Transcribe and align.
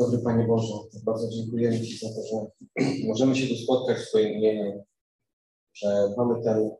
Dobry 0.00 0.18
Panie 0.18 0.44
Boże, 0.44 0.74
bardzo 1.04 1.28
dziękujemy 1.28 1.80
Ci 1.80 1.98
za 1.98 2.08
to, 2.08 2.22
że 2.30 2.36
możemy 3.08 3.36
się 3.36 3.46
tu 3.48 3.56
spotkać 3.56 3.98
w 3.98 4.08
Twoim 4.08 4.32
imieniu, 4.32 4.84
że 5.74 6.14
mamy 6.16 6.42
ten 6.42 6.70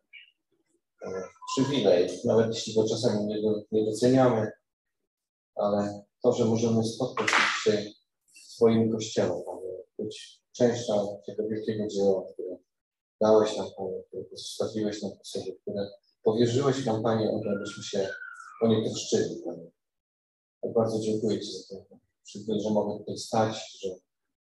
e, 1.02 1.22
przywilej, 1.52 2.08
nawet 2.24 2.54
jeśli 2.54 2.74
go 2.74 2.88
czasami 2.88 3.26
nie, 3.26 3.36
nie 3.72 3.84
doceniamy, 3.84 4.50
ale 5.54 6.02
to, 6.22 6.32
że 6.32 6.44
możemy 6.44 6.84
spotkać 6.84 7.30
się 7.30 7.36
dzisiaj 7.56 7.94
w 8.24 8.56
Twoim 8.56 8.92
Kościele, 8.92 9.42
być 9.98 10.42
częścią 10.52 11.20
tego 11.26 11.48
wielkiego 11.48 11.86
dzieła, 11.86 12.24
które 12.32 12.56
dałeś 13.20 13.56
nam, 13.56 13.66
Panie, 13.76 14.02
które 14.08 14.24
pozostawiłeś 14.24 15.02
nam 15.02 15.12
po 15.18 15.24
sobie, 15.24 15.52
które 15.62 15.88
powierzyłeś 16.22 16.86
nam, 16.86 17.02
Panie, 17.02 17.30
abyśmy 17.56 17.82
się 17.82 18.08
o 18.62 18.68
nie 18.68 18.90
troszczyli, 18.90 19.42
Panie. 19.44 19.70
Tak 20.60 20.72
bardzo 20.72 21.00
dziękuję 21.00 21.40
Ci 21.40 21.52
za 21.52 21.74
to 21.74 21.99
przyjemność, 22.24 22.64
że 22.64 22.70
mogę 22.70 22.98
tutaj 22.98 23.18
stać, 23.18 23.78
że 23.82 23.88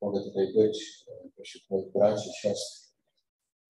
mogę 0.00 0.22
tutaj 0.22 0.52
być 0.54 1.04
pośród 1.36 1.70
moich 1.70 1.92
braci, 1.92 2.30
siostr. 2.40 2.86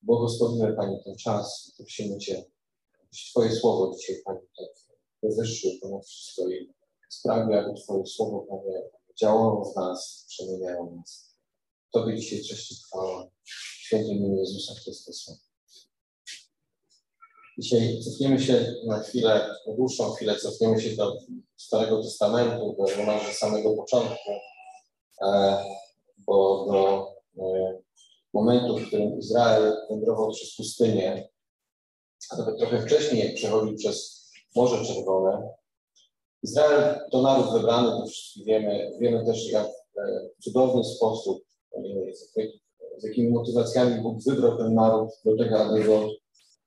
Błogosławimy 0.03 0.77
Pani 0.77 0.97
ten 1.05 1.17
czas 1.17 1.73
prosimy 1.77 2.19
Cię, 2.19 2.45
abyś 3.03 3.31
Twoje 3.31 3.57
słowo 3.57 3.97
dzisiaj 3.97 4.17
Pani 4.25 4.41
tak 4.59 4.69
wywyższył 5.23 5.71
ponad 5.81 6.07
wszystko 6.07 6.49
i 6.49 6.75
sprawił, 7.09 7.55
aby 7.55 7.81
Twoje 7.83 8.07
słowo 8.07 8.47
Panie 8.49 8.83
działało 9.21 9.73
w 9.73 9.77
nas, 9.77 10.25
przemieniało 10.29 10.91
nas. 10.91 11.37
Tobie 11.93 12.17
dzisiaj 12.17 12.43
cześć 12.43 12.73
i 12.73 12.75
chwała. 12.75 13.31
Świętym 13.45 14.37
Jezusa 14.37 14.75
Chrystusa. 14.75 15.33
Dzisiaj 17.59 18.01
cofniemy 18.05 18.41
się 18.41 18.75
na 18.87 18.99
chwilę, 18.99 19.49
na 19.67 19.75
dłuższą 19.75 20.11
chwilę, 20.11 20.37
cofniemy 20.37 20.81
się 20.81 20.97
do 20.97 21.17
Starego 21.57 22.03
Testamentu, 22.03 22.77
do 22.79 22.97
niemalże 22.99 23.33
samego 23.33 23.77
początku, 23.77 24.31
e, 25.23 25.59
bo 26.19 26.67
do 26.67 27.09
e, 27.45 27.79
momentu, 28.35 28.79
w 28.79 28.87
którym 28.87 29.19
Izrael 29.19 29.77
wędrował 29.91 30.31
przez 30.31 30.57
pustynię, 30.57 31.29
a 32.31 32.37
nawet 32.37 32.59
trochę 32.59 32.83
wcześniej 32.83 33.35
przechodził 33.35 33.77
przez 33.77 34.27
Morze 34.57 34.85
Czerwone. 34.85 35.49
Izrael 36.43 37.01
to 37.13 37.23
naród 37.23 37.53
wybrany, 37.53 37.89
to 37.89 38.07
wszyscy 38.07 38.45
wiemy. 38.45 38.91
Wiemy 39.01 39.27
też, 39.27 39.51
jak 39.51 39.67
e, 39.67 40.29
w 40.41 40.45
cudowny 40.45 40.85
sposób, 40.85 41.47
z 42.99 43.05
jakimi 43.05 43.31
motywacjami 43.31 44.03
Bóg 44.03 44.23
wybrał 44.23 44.59
ten 44.59 44.75
naród 44.75 45.11
do 45.25 45.37
tego, 45.37 45.59
aby 45.59 45.85
go 45.85 46.09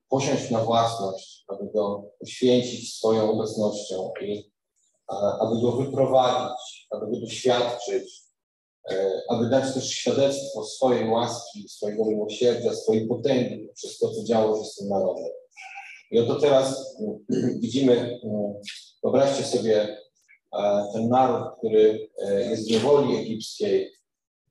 posiąść 0.10 0.52
na 0.52 0.64
własność, 0.64 1.46
aby 1.48 1.72
go 1.74 2.12
poświęcić 2.20 2.98
swoją 2.98 3.32
obecnością 3.32 4.12
i 4.22 4.52
aby 5.40 5.62
go 5.62 5.72
wyprowadzić, 5.72 6.88
aby 6.92 7.12
go 7.12 7.20
doświadczyć, 7.20 8.24
e, 8.92 9.22
aby 9.30 9.50
dać 9.50 9.74
też 9.74 9.90
świadectwo 9.90 10.66
swojej 10.66 11.10
łaski, 11.10 11.70
swojego 11.70 12.06
miłosierdzia, 12.06 12.74
swojej 12.74 13.08
potęgi 13.08 13.70
przez 13.76 13.98
to, 13.98 14.10
co 14.10 14.24
działo 14.24 14.58
się 14.58 14.70
z 14.70 14.76
tym 14.76 14.90
narodem. 14.90 15.32
I 16.12 16.20
oto 16.20 16.36
teraz 16.36 16.98
widzimy, 17.62 18.20
wyobraźcie 19.04 19.44
sobie 19.44 19.98
e, 20.54 20.88
ten 20.94 21.10
naród, 21.10 21.58
który 21.58 22.10
e, 22.26 22.42
jest 22.42 22.68
w 22.68 22.72
niewoli 22.72 23.18
egipskiej, 23.18 23.92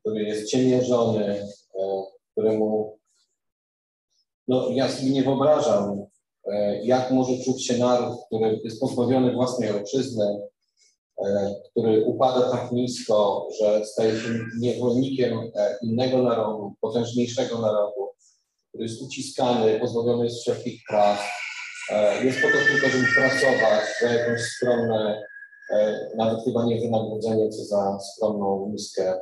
który 0.00 0.22
jest 0.22 0.50
ciemiężony, 0.50 1.48
któremu 2.32 2.97
no, 4.48 4.68
ja 4.70 4.88
sobie 4.88 5.10
nie 5.10 5.22
wyobrażam, 5.22 6.06
e, 6.52 6.84
jak 6.84 7.10
może 7.10 7.44
czuć 7.44 7.66
się 7.66 7.78
naród, 7.78 8.18
który 8.26 8.60
jest 8.64 8.80
pozbawiony 8.80 9.32
własnej 9.32 9.70
ojczyzny, 9.70 10.38
e, 11.26 11.54
który 11.70 12.04
upada 12.04 12.50
tak 12.50 12.72
nisko, 12.72 13.48
że 13.60 13.86
staje 13.86 14.20
się 14.20 14.28
niewolnikiem 14.60 15.38
e, 15.38 15.76
innego 15.82 16.22
narodu, 16.22 16.74
potężniejszego 16.80 17.58
narodu, 17.58 18.08
który 18.68 18.84
jest 18.84 19.02
uciskany, 19.02 19.80
pozbawiony 19.80 20.24
jest 20.24 20.40
wszelkich 20.40 20.82
praw. 20.88 21.38
Jest 22.24 22.38
po 22.40 22.46
to 22.46 22.52
tylko, 22.72 22.88
żeby 22.88 23.04
pracować 23.16 23.84
za 24.00 24.08
jakąś 24.08 24.40
skromne, 24.40 25.22
nawet 26.16 26.44
chyba 26.44 26.64
nie 26.64 26.80
wynagrodzenie, 26.80 27.48
co 27.48 27.64
za 27.64 27.98
skromną 28.00 28.70
miskę 28.72 29.20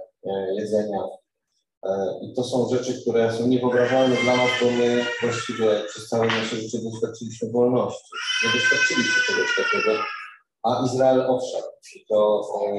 jedzenia. 0.56 0.98
E, 1.88 2.18
I 2.22 2.34
to 2.34 2.44
są 2.44 2.68
rzeczy, 2.68 3.00
które 3.02 3.32
są 3.32 3.46
niewyobrażalne 3.46 4.16
dla 4.16 4.36
nas, 4.36 4.50
bo 4.60 4.70
my 4.70 5.06
właściwie 5.22 5.82
przez 5.88 6.08
całe 6.08 6.26
nasze 6.26 6.56
życie 6.56 6.78
doświadczyliśmy 6.78 7.50
wolności. 7.50 8.10
Nie 8.44 8.52
doświadczyliśmy 8.52 9.22
czegoś 9.26 9.56
takiego, 9.56 9.92
a 10.62 10.84
Izrael 10.86 11.20
owszem. 11.20 11.62
To, 12.08 12.40
e, 12.62 12.76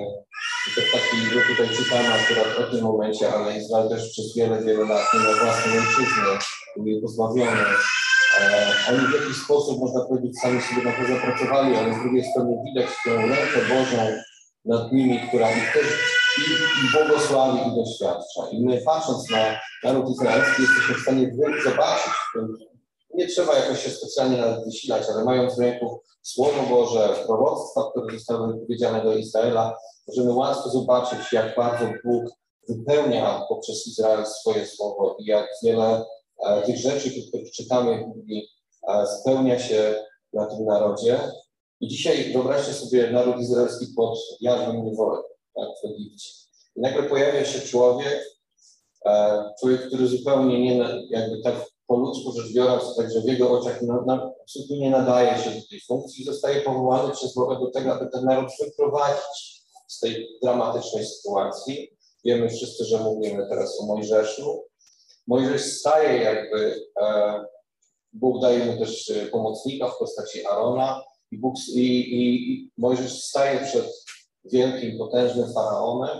i 0.67 0.75
to 0.75 0.81
taki, 0.93 1.17
że 1.33 1.41
tutaj 1.41 1.75
czytamy 1.75 2.09
akurat 2.13 2.59
o 2.59 2.71
tym 2.71 2.83
momencie, 2.83 3.33
ale 3.33 3.57
Izrael 3.57 3.89
też 3.89 4.09
przez 4.11 4.35
wiele, 4.35 4.63
wiele 4.63 4.85
lat 4.85 5.05
nie 5.13 5.19
miał 5.19 5.33
własnej 5.33 5.79
ojczyzny, 5.79 6.23
był 6.77 7.01
pozbawiony. 7.01 7.65
E, 8.39 8.73
oni 8.89 9.07
w 9.07 9.21
jakiś 9.21 9.37
sposób, 9.43 9.79
można 9.79 10.05
powiedzieć, 10.05 10.39
sami 10.39 10.61
sobie 10.61 10.83
na 10.83 10.91
to 10.91 11.13
zapracowali, 11.13 11.75
ale 11.75 11.93
z 11.93 12.01
drugiej 12.03 12.23
strony 12.31 12.57
widać 12.65 12.89
tę 13.03 13.09
rękę 13.09 13.59
Bożą 13.69 14.03
nad 14.65 14.91
nimi, 14.91 15.19
która 15.27 15.51
ich 15.51 15.73
też 15.73 16.16
i, 16.39 16.97
błogosławi 16.97 17.59
i 17.67 17.75
doświadcza. 17.75 18.49
I 18.51 18.63
my 18.63 18.81
patrząc 18.85 19.29
na 19.29 19.59
naród 19.83 20.09
izraelski 20.09 20.61
jesteśmy 20.61 20.95
w 20.95 21.01
stanie 21.01 21.31
zobaczyć, 21.63 22.13
nie 23.13 23.27
trzeba 23.27 23.55
jakoś 23.55 23.83
się 23.83 23.89
specjalnie 23.89 24.37
nawet 24.37 24.65
wysilać, 24.65 25.03
ale 25.13 25.23
mając 25.23 25.55
w 25.55 25.59
ręku 25.59 26.01
Słowo 26.21 26.63
Boże, 26.69 27.15
proroctwa, 27.25 27.91
które 27.91 28.17
zostały 28.17 28.53
wypowiedziane 28.53 29.03
do 29.03 29.13
Izraela, 29.13 29.77
możemy 30.07 30.33
łatwo 30.33 30.69
zobaczyć, 30.69 31.19
jak 31.31 31.55
bardzo 31.55 31.85
Bóg 32.05 32.23
wypełnia 32.69 33.45
poprzez 33.49 33.87
Izrael 33.87 34.25
swoje 34.25 34.65
słowo 34.65 35.15
i 35.19 35.25
jak 35.25 35.47
wiele 35.63 36.05
e, 36.45 36.61
tych 36.61 36.77
rzeczy, 36.77 37.09
które 37.27 37.43
czytamy 37.43 37.97
w 37.97 38.15
Biblii, 38.15 38.49
e, 38.87 39.07
spełnia 39.07 39.59
się 39.59 39.95
na 40.33 40.45
tym 40.45 40.65
narodzie. 40.65 41.19
I 41.79 41.87
dzisiaj 41.87 42.33
wyobraźcie 42.33 42.73
sobie 42.73 43.11
naród 43.11 43.39
izraelski 43.39 43.85
pod 43.95 44.19
jarzmem 44.41 44.85
niewoli 44.85 45.21
tak, 45.57 45.69
w 45.81 45.93
Egipcie. 45.93 46.29
I 46.75 46.81
nagle 46.81 47.03
pojawia 47.03 47.45
się 47.45 47.59
człowiek, 47.61 48.23
e, 49.05 49.43
człowiek, 49.59 49.87
który 49.87 50.07
zupełnie 50.07 50.61
nie, 50.61 50.77
jakby 51.09 51.41
tak 51.43 51.55
po 51.87 51.95
ludzku 51.95 52.31
rzecz 52.31 52.53
biorąc, 52.53 52.95
także 52.97 53.21
w 53.21 53.25
jego 53.25 53.51
oczach 53.59 53.81
na, 53.81 54.01
na, 54.01 54.31
absolutnie 54.41 54.79
nie 54.79 54.89
nadaje 54.89 55.43
się 55.43 55.49
do 55.49 55.67
tej 55.69 55.81
funkcji, 55.87 56.25
zostaje 56.25 56.61
powołany 56.61 57.13
przez 57.13 57.33
Boga 57.33 57.59
do 57.59 57.71
tego, 57.71 57.93
aby 57.93 58.09
ten 58.11 58.25
naród 58.25 58.49
wyprowadzić 58.61 59.63
z 59.87 59.99
tej 59.99 60.27
dramatycznej 60.43 61.05
sytuacji. 61.05 61.97
Wiemy 62.25 62.49
wszyscy, 62.49 62.85
że 62.85 62.99
mówimy 62.99 63.47
teraz 63.49 63.81
o 63.81 63.85
Mojżeszu. 63.85 64.63
Mojżesz 65.27 65.61
staje 65.61 66.23
jakby, 66.23 66.81
e, 67.01 67.45
Bóg 68.13 68.41
daje 68.41 68.65
mu 68.65 68.79
też 68.79 69.13
pomocnika 69.31 69.87
w 69.87 69.97
postaci 69.97 70.45
Arona 70.45 71.03
i, 71.31 71.37
Bóg, 71.37 71.55
i, 71.75 71.79
i, 71.79 72.53
i 72.53 72.71
Mojżesz 72.77 73.23
staje 73.23 73.65
przed 73.65 74.06
wielkim, 74.51 74.97
potężnym 74.97 75.53
faraonem 75.53 76.19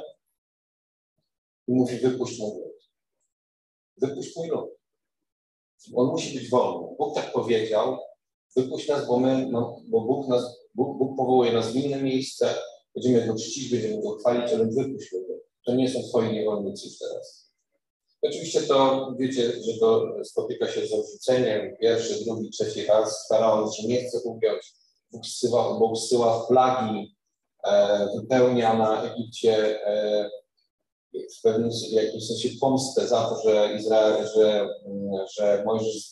i 1.68 1.74
mówi: 1.74 1.98
Wypuść 1.98 2.40
mój 2.40 2.52
lud. 2.52 2.90
Wypuść 3.98 4.36
mój 4.36 4.48
lud. 4.48 4.70
On 5.96 6.08
musi 6.08 6.40
być 6.40 6.50
wolny. 6.50 6.96
Bóg 6.98 7.16
tak 7.16 7.34
powiedział: 7.34 7.98
Wypuść 8.56 8.88
nas, 8.88 9.08
bo, 9.08 9.20
my, 9.20 9.48
no, 9.52 9.82
bo 9.88 10.02
Bóg, 10.02 10.28
nas, 10.28 10.60
Bóg, 10.76 10.98
Bóg 10.98 11.18
powołuje 11.18 11.54
nas 11.54 11.72
w 11.72 11.76
inne 11.76 12.02
miejsce, 12.04 12.56
będziemy 12.96 13.28
go 13.28 13.36
czcić, 13.36 13.72
będziemy 13.72 14.02
go 14.02 14.16
chwalić, 14.16 14.54
ale 14.54 14.66
wypuść 14.66 15.12
lud. 15.12 15.28
To 15.66 15.76
nie 15.76 15.90
są 15.90 16.00
twoi 16.10 16.34
niewolnicy 16.34 17.00
teraz. 17.00 17.48
Oczywiście 18.22 18.62
to 18.62 19.08
wiecie, 19.20 19.52
że 19.52 19.80
to 19.80 20.06
spotyka 20.24 20.68
się 20.68 20.88
z 20.88 20.94
odrzuceniem 20.94 21.78
pierwszy, 21.82 22.26
drugi, 22.26 22.50
trzeci 22.50 22.86
raz. 22.86 23.28
Faraon, 23.30 23.72
że 23.72 23.88
nie 23.88 24.04
chce 24.04 24.20
ugiąć. 24.20 24.74
Bóg 25.12 25.26
zsyła, 25.26 25.80
Bóg 25.80 25.98
zsyła 25.98 26.48
plagi, 26.48 27.17
wypełnia 28.16 28.74
na 28.74 29.04
Egipcie 29.04 29.86
e, 29.88 30.30
w 31.14 31.42
pewnym 31.42 31.72
jakimś 31.92 32.28
sensie 32.28 32.50
pomstę 32.62 33.08
za 33.08 33.22
to, 33.22 33.42
że 33.44 33.76
Izrael, 33.80 34.28
że, 34.36 34.70
mm, 34.86 35.26
że 35.38 35.64
Mojżesz, 35.66 36.12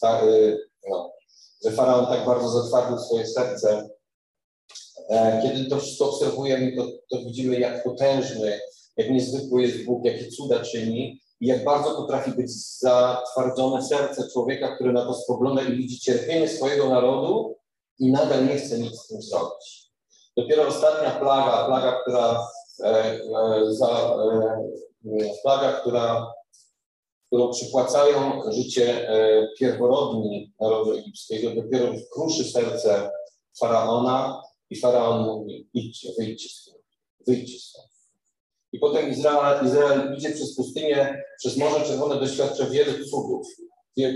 no, 0.89 1.13
że 1.65 1.71
Faraon 1.71 2.05
tak 2.05 2.25
bardzo 2.25 2.49
zatwardził 2.49 2.99
swoje 2.99 3.27
serce. 3.27 3.89
E, 5.09 5.41
kiedy 5.43 5.69
to 5.69 5.77
wszystko 5.77 6.09
obserwujemy, 6.09 6.75
to, 6.75 6.87
to 7.09 7.25
widzimy, 7.25 7.59
jak 7.59 7.83
potężny, 7.83 8.59
jak 8.97 9.09
niezwykły 9.09 9.61
jest 9.61 9.85
Bóg, 9.85 10.05
jakie 10.05 10.27
cuda 10.27 10.59
czyni 10.59 11.21
i 11.41 11.47
jak 11.47 11.63
bardzo 11.63 11.95
potrafi 11.95 12.31
być 12.31 12.79
zatwardzone 12.79 13.83
serce 13.83 14.27
człowieka, 14.33 14.75
który 14.75 14.93
na 14.93 15.05
to 15.05 15.13
spogląda 15.13 15.61
i 15.61 15.77
widzi 15.77 15.99
cierpienie 15.99 16.47
swojego 16.47 16.89
narodu 16.89 17.55
i 17.99 18.11
nadal 18.11 18.47
nie 18.47 18.55
chce 18.55 18.79
nic 18.79 18.99
z 18.99 19.07
tym 19.07 19.21
zrobić. 19.21 19.84
Dopiero 20.37 20.67
ostatnia 20.67 21.11
plaga, 21.11 21.65
plaga, 21.65 22.01
która, 22.01 22.47
e, 22.83 22.87
e, 22.87 23.73
za, 23.73 24.15
e, 25.05 25.33
plaga, 25.43 25.73
która, 25.73 26.33
którą 27.27 27.51
przypłacają 27.51 28.41
życie 28.51 29.09
e, 29.09 29.47
pierworodni 29.59 30.53
narodu 30.59 30.91
egipskiego, 30.91 31.61
dopiero 31.61 31.93
kruszy 32.13 32.43
serce 32.43 33.11
faraona 33.59 34.41
i 34.69 34.79
faraon 34.79 35.25
mówi: 35.25 35.69
idźcie, 35.73 36.09
wyjdźcie 36.17 36.49
stąd, 36.49 36.83
wyjdźcie 37.27 37.59
stąd. 37.59 37.89
I 38.71 38.79
potem 38.79 39.09
Izrael, 39.09 39.65
Izrael 39.65 40.15
idzie 40.17 40.31
przez 40.31 40.55
pustynię, 40.55 41.23
przez 41.39 41.57
Morze 41.57 41.85
Czerwone, 41.85 42.19
doświadcza 42.19 42.65
wielu 42.65 43.05
cudów, 43.05 43.47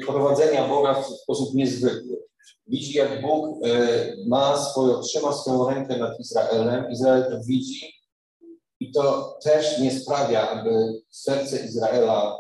prowadzenia 0.06 0.68
Boga 0.68 1.02
w 1.02 1.06
sposób 1.06 1.54
niezwykły. 1.54 2.29
Widzi, 2.68 2.94
jak 2.94 3.22
Bóg 3.22 3.66
e, 3.66 4.16
ma 4.28 4.58
swoją, 4.58 5.02
trzyma 5.02 5.34
swoją 5.34 5.70
rękę 5.70 5.98
nad 5.98 6.20
Izraelem. 6.20 6.92
Izrael 6.92 7.32
to 7.32 7.44
widzi 7.44 7.94
i 8.80 8.92
to 8.92 9.38
też 9.44 9.80
nie 9.80 10.00
sprawia, 10.00 10.50
aby 10.50 11.02
serce 11.10 11.66
Izraela, 11.66 12.38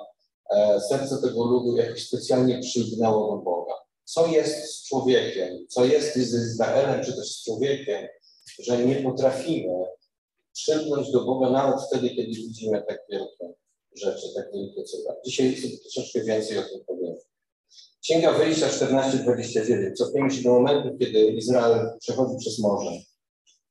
e, 0.55 0.81
serce 0.81 1.21
tego 1.21 1.43
ludu 1.43 1.77
jakoś 1.77 2.07
specjalnie 2.07 2.59
przylgnęło 2.59 3.35
do 3.35 3.43
Boga. 3.43 3.73
Co 4.03 4.27
jest 4.27 4.73
z 4.73 4.87
człowiekiem, 4.87 5.67
co 5.69 5.85
jest 5.85 6.15
z 6.15 6.33
Izraelem, 6.33 7.03
czy 7.03 7.13
też 7.13 7.35
z 7.35 7.43
człowiekiem, 7.43 8.07
że 8.59 8.85
nie 8.85 8.95
potrafimy 8.95 9.85
przylgnąć 10.53 11.11
do 11.11 11.25
Boga 11.25 11.49
nawet 11.49 11.81
wtedy, 11.87 12.09
kiedy 12.09 12.27
widzimy 12.27 12.83
tak 12.87 12.99
wielkie 13.09 13.53
rzeczy, 13.95 14.27
tak 14.35 14.53
wielkie 14.53 14.83
cuda. 14.83 15.15
Dzisiaj 15.25 15.55
sobie 15.57 15.77
troszeczkę 15.77 16.23
więcej 16.23 16.57
o 16.57 16.61
tym 16.61 16.79
powiem. 16.87 17.15
Księga 18.09 18.33
Wyjścia 18.33 18.67
14:29. 18.67 19.93
Cofniemy 19.97 20.31
się 20.31 20.43
do 20.43 20.49
momentu, 20.49 20.97
kiedy 20.99 21.19
Izrael 21.19 21.97
przechodzi 21.99 22.37
przez 22.39 22.59
morze. 22.59 22.91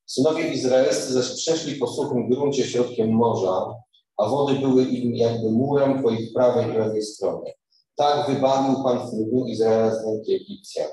Synowie 0.07 0.53
izraelscy 0.53 1.13
zaś 1.13 1.31
przeszli 1.37 1.75
po 1.75 1.87
suchym 1.87 2.31
gruncie 2.31 2.65
środkiem 2.65 3.11
morza, 3.11 3.75
a 4.17 4.29
wody 4.29 4.55
były 4.55 4.83
im 4.85 5.15
jakby 5.15 5.51
murem 5.51 6.03
po 6.03 6.11
ich 6.11 6.33
prawej 6.33 6.71
i 6.71 6.79
lewej 6.79 7.03
stronie. 7.03 7.53
Tak 7.97 8.31
wybawił 8.31 8.85
Pan 8.85 8.99
w 8.99 9.11
dniu 9.11 9.47
Izraela 9.47 9.95
z 9.95 10.07
ręki 10.07 10.35
Egipcjan. 10.35 10.89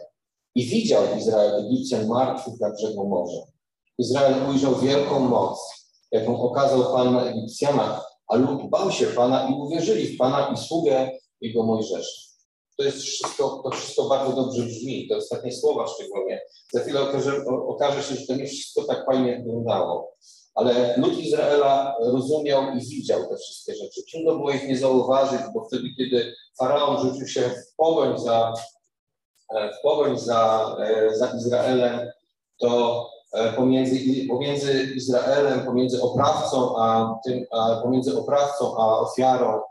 I 0.56 0.66
widział 0.66 1.04
Izrael 1.18 1.66
Egipcjan 1.66 2.08
martwych 2.08 2.60
na 2.60 2.70
brzegu 2.72 3.08
morza. 3.08 3.42
Izrael 3.98 4.50
ujrzał 4.50 4.76
wielką 4.76 5.20
moc, 5.20 5.60
jaką 6.12 6.42
okazał 6.42 6.94
Pan 6.94 7.14
na 7.14 7.26
Egipcjanach, 7.26 8.06
a 8.28 8.36
lud 8.36 8.70
bał 8.70 8.92
się 8.92 9.06
Pana 9.06 9.50
i 9.50 9.54
uwierzyli 9.54 10.08
w 10.08 10.18
Pana 10.18 10.54
i 10.54 10.58
sługę 10.58 11.12
Jego 11.42 11.64
Mojżesza. 11.64 12.25
To 12.78 12.84
jest 12.84 12.98
wszystko, 12.98 13.62
to 13.64 13.70
wszystko 13.70 14.04
bardzo 14.04 14.34
dobrze 14.34 14.64
brzmi, 14.64 15.08
te 15.08 15.18
ostatnie 15.18 15.52
słowa 15.52 15.88
szczególnie. 15.88 16.42
Za 16.74 16.80
chwilę 16.80 17.02
okaże, 17.02 17.32
okaże 17.68 18.04
się, 18.04 18.16
że 18.16 18.28
to 18.28 18.36
nie 18.36 18.46
wszystko 18.46 18.84
tak 18.84 19.06
fajnie 19.06 19.38
wyglądało. 19.38 20.16
Ale 20.56 20.98
lud 20.98 21.20
Izraela 21.20 21.96
rozumiał 22.00 22.64
i 22.78 22.80
widział 22.80 23.30
te 23.30 23.38
wszystkie 23.38 23.76
rzeczy. 23.76 24.02
Trudno 24.12 24.36
było 24.36 24.52
ich 24.52 24.68
nie 24.68 24.78
zauważyć, 24.78 25.42
bo 25.54 25.66
wtedy, 25.66 25.84
kiedy 25.98 26.34
Faraon 26.60 27.02
rzucił 27.02 27.28
się 27.28 27.42
w 27.42 27.76
pogoń 27.78 28.20
za, 28.20 28.54
e, 29.56 29.70
w 29.74 29.82
pogoń 29.82 30.20
za, 30.20 30.76
e, 30.80 31.16
za 31.16 31.28
Izraelem, 31.28 32.10
to 32.60 33.10
e, 33.34 33.54
pomiędzy, 33.54 34.28
pomiędzy 34.28 34.94
Izraelem, 34.96 35.66
pomiędzy 35.66 36.02
oprawcą, 36.02 36.78
a 36.78 37.16
tym, 37.26 37.46
a 37.52 37.82
pomiędzy 37.84 38.20
oprawcą 38.20 38.78
a 38.78 39.00
ofiarą 39.00 39.62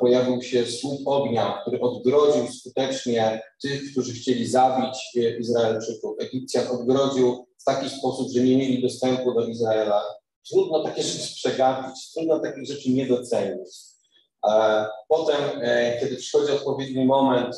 pojawił 0.00 0.42
się 0.42 0.66
słup 0.66 1.00
ognia, 1.06 1.58
który 1.62 1.80
odgrodził 1.80 2.48
skutecznie 2.52 3.42
tych, 3.62 3.92
którzy 3.92 4.12
chcieli 4.12 4.46
zabić 4.46 5.16
Izraelczyków. 5.38 6.16
Egipcjan 6.20 6.66
odgrodził 6.66 7.46
w 7.60 7.64
taki 7.64 7.90
sposób, 7.90 8.28
że 8.34 8.40
nie 8.40 8.56
mieli 8.56 8.82
dostępu 8.82 9.34
do 9.34 9.46
Izraela. 9.46 10.02
Trudno 10.50 10.84
takie 10.84 11.02
rzeczy 11.02 11.34
przegapić, 11.34 12.12
trudno 12.12 12.38
takich 12.38 12.66
rzeczy 12.66 12.90
nie 12.90 13.06
docenić. 13.06 13.92
Potem, 15.08 15.40
e, 15.62 16.00
kiedy 16.00 16.16
przychodzi 16.16 16.52
odpowiedni 16.52 17.04
moment, 17.04 17.56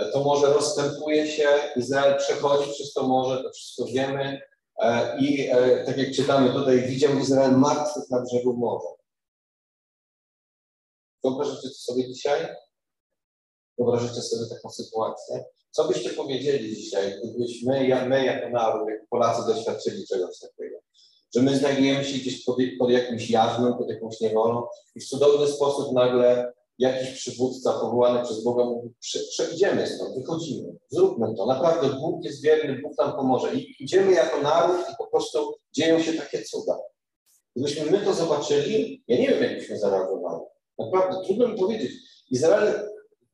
e, 0.00 0.12
to 0.12 0.24
morze 0.24 0.46
rozstępuje 0.46 1.26
się, 1.26 1.48
Izrael 1.76 2.18
przechodzi 2.18 2.70
przez 2.70 2.92
to 2.92 3.08
morze, 3.08 3.42
to 3.42 3.50
wszystko 3.50 3.84
wiemy. 3.84 4.40
E, 4.82 5.18
I 5.20 5.50
tak 5.86 5.98
jak 5.98 6.12
czytamy 6.12 6.52
tutaj, 6.52 6.82
widział 6.82 7.18
Izrael 7.18 7.52
martwych 7.52 8.10
na 8.10 8.20
brzegu 8.20 8.56
morza. 8.56 8.97
Wyobrażacie 11.24 11.68
sobie 11.68 12.12
dzisiaj? 12.12 12.48
Wyobrażacie 13.78 14.22
sobie 14.22 14.46
taką 14.50 14.70
sytuację? 14.70 15.44
Co 15.70 15.88
byście 15.88 16.10
powiedzieli 16.10 16.76
dzisiaj, 16.76 17.20
gdybyśmy, 17.24 17.88
ja, 17.88 18.04
my 18.04 18.24
jako 18.24 18.48
naród, 18.48 18.88
jako 18.88 19.06
Polacy 19.10 19.54
doświadczyli 19.54 20.06
czegoś 20.06 20.38
takiego? 20.38 20.78
Że 21.34 21.42
my 21.42 21.58
znajdujemy 21.58 22.04
się 22.04 22.18
gdzieś 22.18 22.44
pod, 22.44 22.56
pod 22.78 22.90
jakimś 22.90 23.30
jarzmem, 23.30 23.74
pod 23.78 23.90
jakąś 23.90 24.20
niewolą 24.20 24.66
i 24.94 25.00
w 25.00 25.08
cudowny 25.08 25.46
sposób 25.46 25.92
nagle 25.92 26.52
jakiś 26.78 27.10
przywódca 27.10 27.72
powołany 27.72 28.24
przez 28.24 28.44
Boga 28.44 28.64
mówi, 28.64 28.94
przejdziemy 29.30 29.86
stąd, 29.86 30.18
wychodzimy, 30.18 30.76
zróbmy 30.88 31.34
to. 31.36 31.46
Naprawdę 31.46 31.88
Bóg 31.88 32.24
jest 32.24 32.42
wierny, 32.42 32.82
Bóg 32.82 32.98
nam 32.98 33.12
pomoże. 33.12 33.54
I 33.54 33.74
idziemy 33.80 34.12
jako 34.12 34.42
naród 34.42 34.80
i 34.92 34.96
po 34.98 35.06
prostu 35.06 35.54
dzieją 35.72 36.02
się 36.02 36.12
takie 36.12 36.42
cuda. 36.42 36.78
Gdybyśmy 37.56 37.90
my 37.90 38.04
to 38.04 38.14
zobaczyli, 38.14 39.04
ja 39.08 39.16
nie 39.16 39.28
wiem, 39.28 39.42
jak 39.42 39.54
byśmy 39.54 39.78
zareagowali. 39.78 40.44
Naprawdę 40.78 41.26
trudno 41.26 41.48
mi 41.48 41.58
powiedzieć. 41.58 41.92
Izrael 42.30 42.88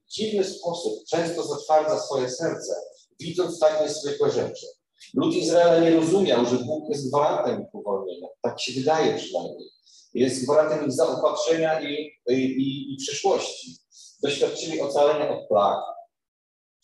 w 0.06 0.12
dziwny 0.12 0.44
sposób 0.44 1.04
często 1.10 1.42
zatwardza 1.42 2.00
swoje 2.00 2.28
serce, 2.30 2.74
widząc 3.20 3.58
tak 3.58 3.82
niezwykłe 3.82 4.30
rzeczy. 4.30 4.66
Lud 5.14 5.34
Izraela 5.34 5.80
nie 5.80 5.96
rozumiał, 5.96 6.46
że 6.46 6.56
Bóg 6.56 6.88
jest 6.88 7.10
gwarantem 7.10 7.62
ich 7.62 7.74
uwolnienia. 7.74 8.28
Tak 8.42 8.60
się 8.60 8.72
wydaje 8.80 9.16
przynajmniej. 9.16 9.70
Jest 10.14 10.44
gwarantem 10.44 10.86
ich 10.86 10.92
zaopatrzenia 10.92 11.80
i, 11.80 12.12
i, 12.28 12.92
i 12.92 12.96
przyszłości. 12.96 13.76
Doświadczyli 14.22 14.80
ocalenia 14.80 15.30
od 15.30 15.48
plag. 15.48 15.78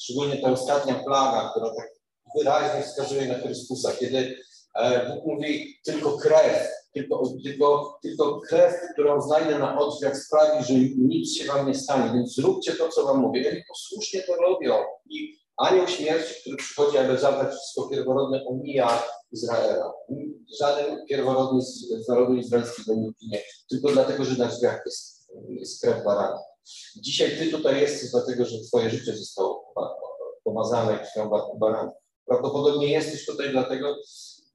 Szczególnie 0.00 0.36
ta 0.36 0.52
ostatnia 0.52 0.94
plaga, 0.94 1.50
która 1.50 1.74
tak 1.74 1.88
wyraźnie 2.36 2.82
wskazuje 2.82 3.26
na 3.26 3.38
Chrystusa, 3.38 3.92
kiedy 3.92 4.36
e, 4.74 5.08
Bóg 5.08 5.26
mówi 5.26 5.80
tylko 5.84 6.18
krew 6.18 6.68
tylko, 6.94 7.32
tylko, 7.44 7.98
tylko 8.02 8.40
krew, 8.40 8.74
którą 8.92 9.20
znajdę 9.20 9.58
na 9.58 9.78
odrzwiach 9.78 10.18
sprawi, 10.18 10.64
że 10.64 10.74
nic 10.98 11.36
się 11.36 11.44
wam 11.44 11.66
nie 11.66 11.74
stanie, 11.74 12.12
więc 12.14 12.34
zróbcie 12.34 12.72
to, 12.72 12.88
co 12.88 13.04
wam 13.04 13.18
mówię. 13.18 13.50
Oni 13.50 13.62
posłusznie 13.68 14.22
to 14.22 14.36
robią 14.36 14.74
i 15.10 15.40
anioł 15.56 15.88
śmierci, 15.88 16.34
który 16.40 16.56
przychodzi, 16.56 16.98
aby 16.98 17.18
zabrać 17.18 17.54
wszystko 17.54 17.88
pierworodne, 17.88 18.44
omija 18.46 19.02
Izraela. 19.32 19.92
Żaden 20.60 21.06
pierworodny 21.06 21.62
z, 21.62 22.08
narodu 22.08 22.34
izraelskiego 22.34 22.94
nie 22.94 23.12
ginie, 23.20 23.42
tylko 23.70 23.88
dlatego, 23.92 24.24
że 24.24 24.38
na 24.38 24.48
drzwiach 24.48 24.82
jest, 24.86 25.30
jest 25.48 25.82
krew 25.82 26.04
barana. 26.04 26.38
Dzisiaj 26.96 27.38
ty 27.38 27.50
tutaj 27.50 27.80
jesteś 27.80 28.10
dlatego, 28.10 28.44
że 28.44 28.56
twoje 28.68 28.90
życie 28.90 29.16
zostało 29.16 29.74
pomazane 30.44 30.98
krwią 30.98 31.30
barana. 31.60 31.92
Prawdopodobnie 32.26 32.92
jesteś 32.92 33.26
tutaj 33.26 33.50
dlatego, 33.50 33.96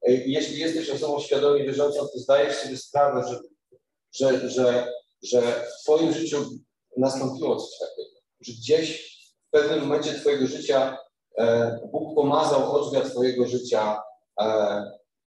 jeśli 0.06 0.60
jesteś 0.60 0.90
osobą 0.90 1.20
świadomie 1.20 1.64
wierzącą, 1.64 2.00
to 2.00 2.20
zdajesz 2.20 2.56
sobie 2.56 2.78
sprawę, 2.78 3.24
że, 3.30 3.40
że, 4.12 4.50
że, 4.50 4.94
że 5.24 5.42
w 5.42 5.84
Twoim 5.84 6.14
życiu 6.14 6.46
nastąpiło 6.98 7.56
coś 7.56 7.80
takiego, 7.80 8.20
że 8.42 8.54
gdzieś 8.54 9.16
w 9.48 9.52
pewnym 9.52 9.80
momencie 9.80 10.14
Twojego 10.14 10.48
życia 10.48 10.98
e, 11.38 11.80
Bóg 11.92 12.16
pomazał 12.16 12.72
odrzwia 12.72 13.02
Twojego 13.02 13.48
życia 13.48 14.02
e, 14.42 14.84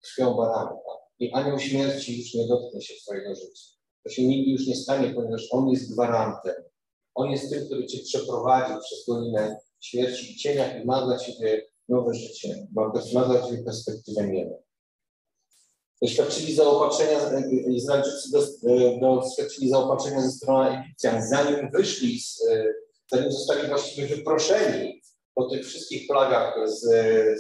krwią 0.01 0.34
baranka 0.34 0.92
i 1.20 1.34
anioł 1.34 1.60
śmierci 1.60 2.20
już 2.20 2.34
nie 2.34 2.48
dotknie 2.48 2.82
się 2.82 2.94
Twojego 2.94 3.36
życia. 3.36 3.74
To 4.03 4.10
się 4.10 4.27
nigdy 4.27 4.51
już 4.51 4.68
nie 4.68 4.75
stanie, 4.75 5.13
ponieważ 5.13 5.48
On 5.51 5.70
jest 5.70 5.94
gwarantem. 5.94 6.56
On 7.15 7.32
jest 7.32 7.50
tym, 7.50 7.65
który 7.65 7.88
Cię 7.88 8.03
przeprowadzi 8.03 8.74
przez 8.86 9.06
dolinę 9.08 9.60
śmierci 9.82 10.32
i 10.32 10.36
cienia 10.36 10.77
i 10.77 10.86
ma 10.86 11.06
dla 11.06 11.18
Ciebie 11.18 11.73
nowe 11.90 12.13
życie, 12.13 12.68
dla 13.25 13.42
Ciebie 13.42 13.63
perspektywę 13.63 14.28
nieba. 14.28 14.56
Doświadczyli 16.02 16.56
zaopatrzenia, 16.56 17.20
Izraelczycy 17.68 18.30
doświadczyli 19.02 19.70
zaopatrzenia 19.70 20.22
ze 20.22 20.32
strony 20.32 20.70
Egipcjan. 20.70 21.28
Zanim 21.28 21.72
wyszli, 21.72 22.20
z, 22.20 22.44
zanim 23.12 23.32
zostali 23.32 23.68
właściwie 23.68 24.16
wyproszeni 24.16 25.02
po 25.36 25.50
tych 25.50 25.66
wszystkich 25.66 26.08
plagach 26.08 26.70
z, 26.70 26.82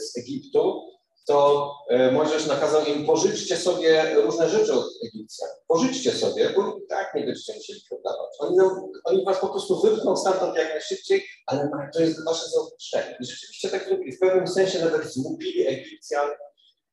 z 0.01 0.17
Egiptu, 0.17 0.92
to 1.27 1.71
e, 1.89 2.11
Mojżesz 2.11 2.47
nakazał 2.47 2.85
im 2.85 3.05
pożyczcie 3.05 3.57
sobie 3.57 4.15
różne 4.15 4.49
rzeczy 4.49 4.73
od 4.73 4.85
Egipcjan. 5.07 5.49
Pożyczcie 5.67 6.11
sobie, 6.11 6.49
bo 6.55 6.77
tak 6.89 7.15
nie 7.15 7.25
będziecie 7.25 7.53
musieli 7.55 7.81
oddawać. 7.91 8.29
Oni, 8.39 8.57
oni 9.03 9.25
was 9.25 9.39
po 9.39 9.49
prostu 9.49 9.81
wypchną 9.81 10.17
stamtąd 10.17 10.57
jak 10.57 10.69
najszybciej, 10.69 11.23
ale 11.45 11.69
to 11.93 12.01
jest 12.01 12.25
wasze 12.25 12.49
zaopatrzenie. 12.49 13.17
I 13.19 13.25
rzeczywiście 13.25 13.69
tak 13.69 13.87
zrobili. 13.87 14.11
W 14.11 14.19
pewnym 14.19 14.47
sensie 14.47 14.79
nawet 14.79 15.13
złupili 15.13 15.67
Egipcjan. 15.67 16.29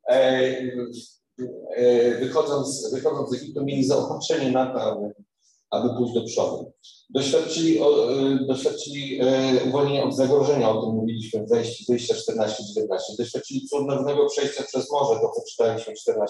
E, 0.09 0.51
E, 1.77 2.15
wychodząc, 2.15 2.91
wychodząc 2.95 3.31
z 3.31 3.35
Egiptu, 3.35 3.65
mieli 3.65 3.85
zaopatrzenie 3.85 4.51
na 4.51 4.75
to, 4.75 5.01
aby, 5.71 5.89
pójść 5.99 6.15
do 6.15 6.25
przodu. 6.25 6.73
Doświadczyli, 7.11 7.81
o, 7.81 8.13
e, 8.13 8.39
doświadczyli 8.47 9.21
e, 9.21 9.65
uwolnienia 9.69 10.05
od 10.05 10.17
zagrożenia, 10.17 10.71
o 10.71 10.83
tym 10.83 10.95
mówiliśmy 10.95 11.47
w 11.47 11.49
wejściu, 11.49 11.85
wyjścia 11.89 12.15
14-19. 12.15 13.17
Doświadczyli 13.19 13.67
cudownego 13.69 14.27
przejścia 14.27 14.63
przez 14.63 14.91
morze, 14.91 15.21
to 15.21 15.31
co 15.31 15.43
czytaliśmy 15.51 15.93
14-29. 15.93 16.25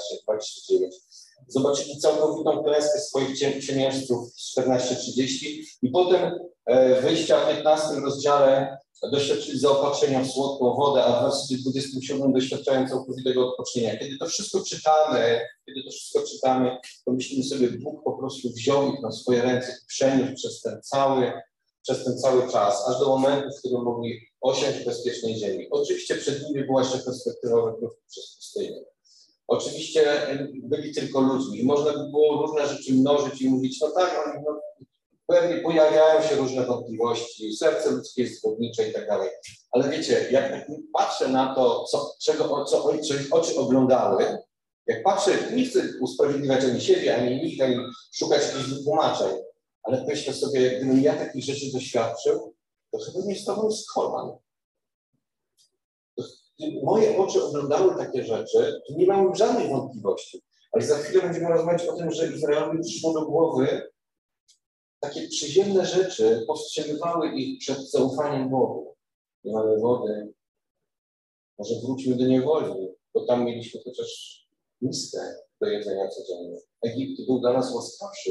Zobaczyli 1.49 1.99
całkowitą 1.99 2.63
klęskę 2.63 3.01
swoich 3.01 3.39
ciemiężców 3.67 4.29
14-30 4.57 5.47
i 5.83 5.91
potem 5.91 6.39
e, 6.67 7.03
wyjścia 7.03 7.41
w 7.41 7.49
15 7.57 7.95
rozdziale 8.05 8.79
doświadczyli 9.09 9.59
zaopatrzenia 9.59 10.23
w 10.23 10.31
słodką 10.31 10.75
wodę, 10.77 11.05
a 11.05 11.21
w 11.21 11.23
wersji 11.23 11.57
27 11.63 12.33
doświadczają 12.33 12.89
całkowitego 12.89 13.49
odpocznienia. 13.49 13.99
Kiedy 13.99 14.19
to 14.19 14.27
wszystko 14.27 14.61
czytamy, 14.65 15.41
kiedy 15.67 15.83
to 15.83 15.91
wszystko 15.91 16.23
czytamy, 16.23 16.77
to 17.05 17.13
myślimy 17.13 17.45
sobie, 17.45 17.69
Bóg 17.71 18.05
po 18.05 18.13
prostu 18.13 18.49
wziął 18.49 18.95
ich 18.95 19.03
na 19.03 19.13
swoje 19.13 19.43
ręce 19.43 19.73
i 19.83 19.87
przeniósł 19.87 20.35
przez 20.35 20.63
ten 20.63 20.83
cały, 20.83 21.33
przez 21.83 22.05
ten 22.05 22.19
cały 22.19 22.53
czas, 22.53 22.89
aż 22.89 22.99
do 23.01 23.07
momentu, 23.07 23.49
w 23.57 23.59
którym 23.59 23.83
mogli 23.83 24.21
osiąść 24.41 24.79
w 24.79 24.85
bezpiecznej 24.85 25.37
ziemi. 25.37 25.67
Oczywiście 25.71 26.15
przed 26.15 26.43
nimi 26.43 26.65
była 26.65 26.83
jeszcze 26.83 26.99
perspektywa 26.99 27.63
wędrówki 27.63 28.03
przez 28.11 28.37
pustynię. 28.37 28.85
Oczywiście 29.51 30.05
byli 30.63 30.95
tylko 30.95 31.21
ludźmi 31.21 31.65
można 31.65 31.93
by 31.93 32.11
było 32.11 32.47
różne 32.47 32.69
rzeczy 32.69 32.93
mnożyć 32.93 33.43
i 33.43 33.49
mówić, 33.49 33.81
no 33.81 33.91
tak, 33.91 34.27
oni, 34.27 34.45
no, 34.47 34.61
pewnie 35.27 35.57
pojawiają 35.57 36.23
się 36.23 36.35
różne 36.35 36.67
wątpliwości, 36.67 37.57
serce 37.57 37.91
ludzkie 37.91 38.23
jest 38.23 38.39
zgodnicze 38.39 38.89
i 38.89 38.93
tak 38.93 39.07
dalej. 39.07 39.31
Ale 39.71 39.91
wiecie, 39.91 40.29
jak 40.31 40.67
patrzę 40.93 41.29
na 41.29 41.55
to, 41.55 41.85
co, 41.85 42.15
czego, 42.23 42.65
co, 42.65 42.93
oczy 43.31 43.57
oglądały, 43.57 44.39
jak 44.87 45.03
patrzę, 45.03 45.31
nie 45.55 45.65
chcę 45.65 45.83
usprawiedliwiać 46.01 46.65
ani 46.65 46.81
siebie, 46.81 47.17
ani 47.17 47.43
nikt, 47.43 47.63
ani 47.63 47.77
szukać 48.13 48.43
jakichś 48.43 48.71
wytłumaczeń, 48.71 49.37
ale 49.83 50.05
myślę 50.09 50.35
sobie, 50.35 50.71
gdybym 50.71 51.03
ja 51.03 51.15
takich 51.15 51.45
rzeczy 51.45 51.73
doświadczył, 51.73 52.55
to 52.91 52.99
chyba 52.99 53.27
nie 53.27 53.37
stałbym 53.37 53.73
z 53.73 53.87
kolan. 53.87 54.31
Moje 56.83 57.19
oczy 57.19 57.45
oglądały 57.45 57.97
takie 57.97 58.25
rzeczy, 58.25 58.81
to 58.89 58.95
nie 58.97 59.07
mam 59.07 59.35
żadnych 59.35 59.71
wątpliwości. 59.71 60.43
Ale 60.73 60.85
za 60.85 60.99
chwilę 60.99 61.23
będziemy 61.23 61.49
rozmawiać 61.49 61.87
o 61.87 61.97
tym, 61.97 62.11
że 62.11 62.33
Izraelowi 62.33 62.79
przyszło 62.83 63.13
do 63.13 63.27
głowy 63.27 63.91
takie 65.01 65.29
przyziemne 65.29 65.87
rzeczy 65.87 66.45
powstrzymywały 66.47 67.29
ich 67.33 67.59
przed 67.59 67.91
zaufaniem 67.91 68.51
Bogu. 68.51 68.97
Nie 69.45 69.53
mamy 69.53 69.81
wody, 69.81 70.35
może 71.59 71.75
wróćmy 71.85 72.17
do 72.17 72.27
niewoli, 72.27 72.89
bo 73.15 73.27
tam 73.27 73.45
mieliśmy 73.45 73.81
chociaż 73.85 74.41
miskę 74.81 75.19
do 75.61 75.67
jedzenia 75.67 76.09
codziennie. 76.09 76.59
Egipt 76.83 77.27
był 77.27 77.41
dla 77.41 77.53
nas 77.53 77.75
łaskawszy 77.75 78.31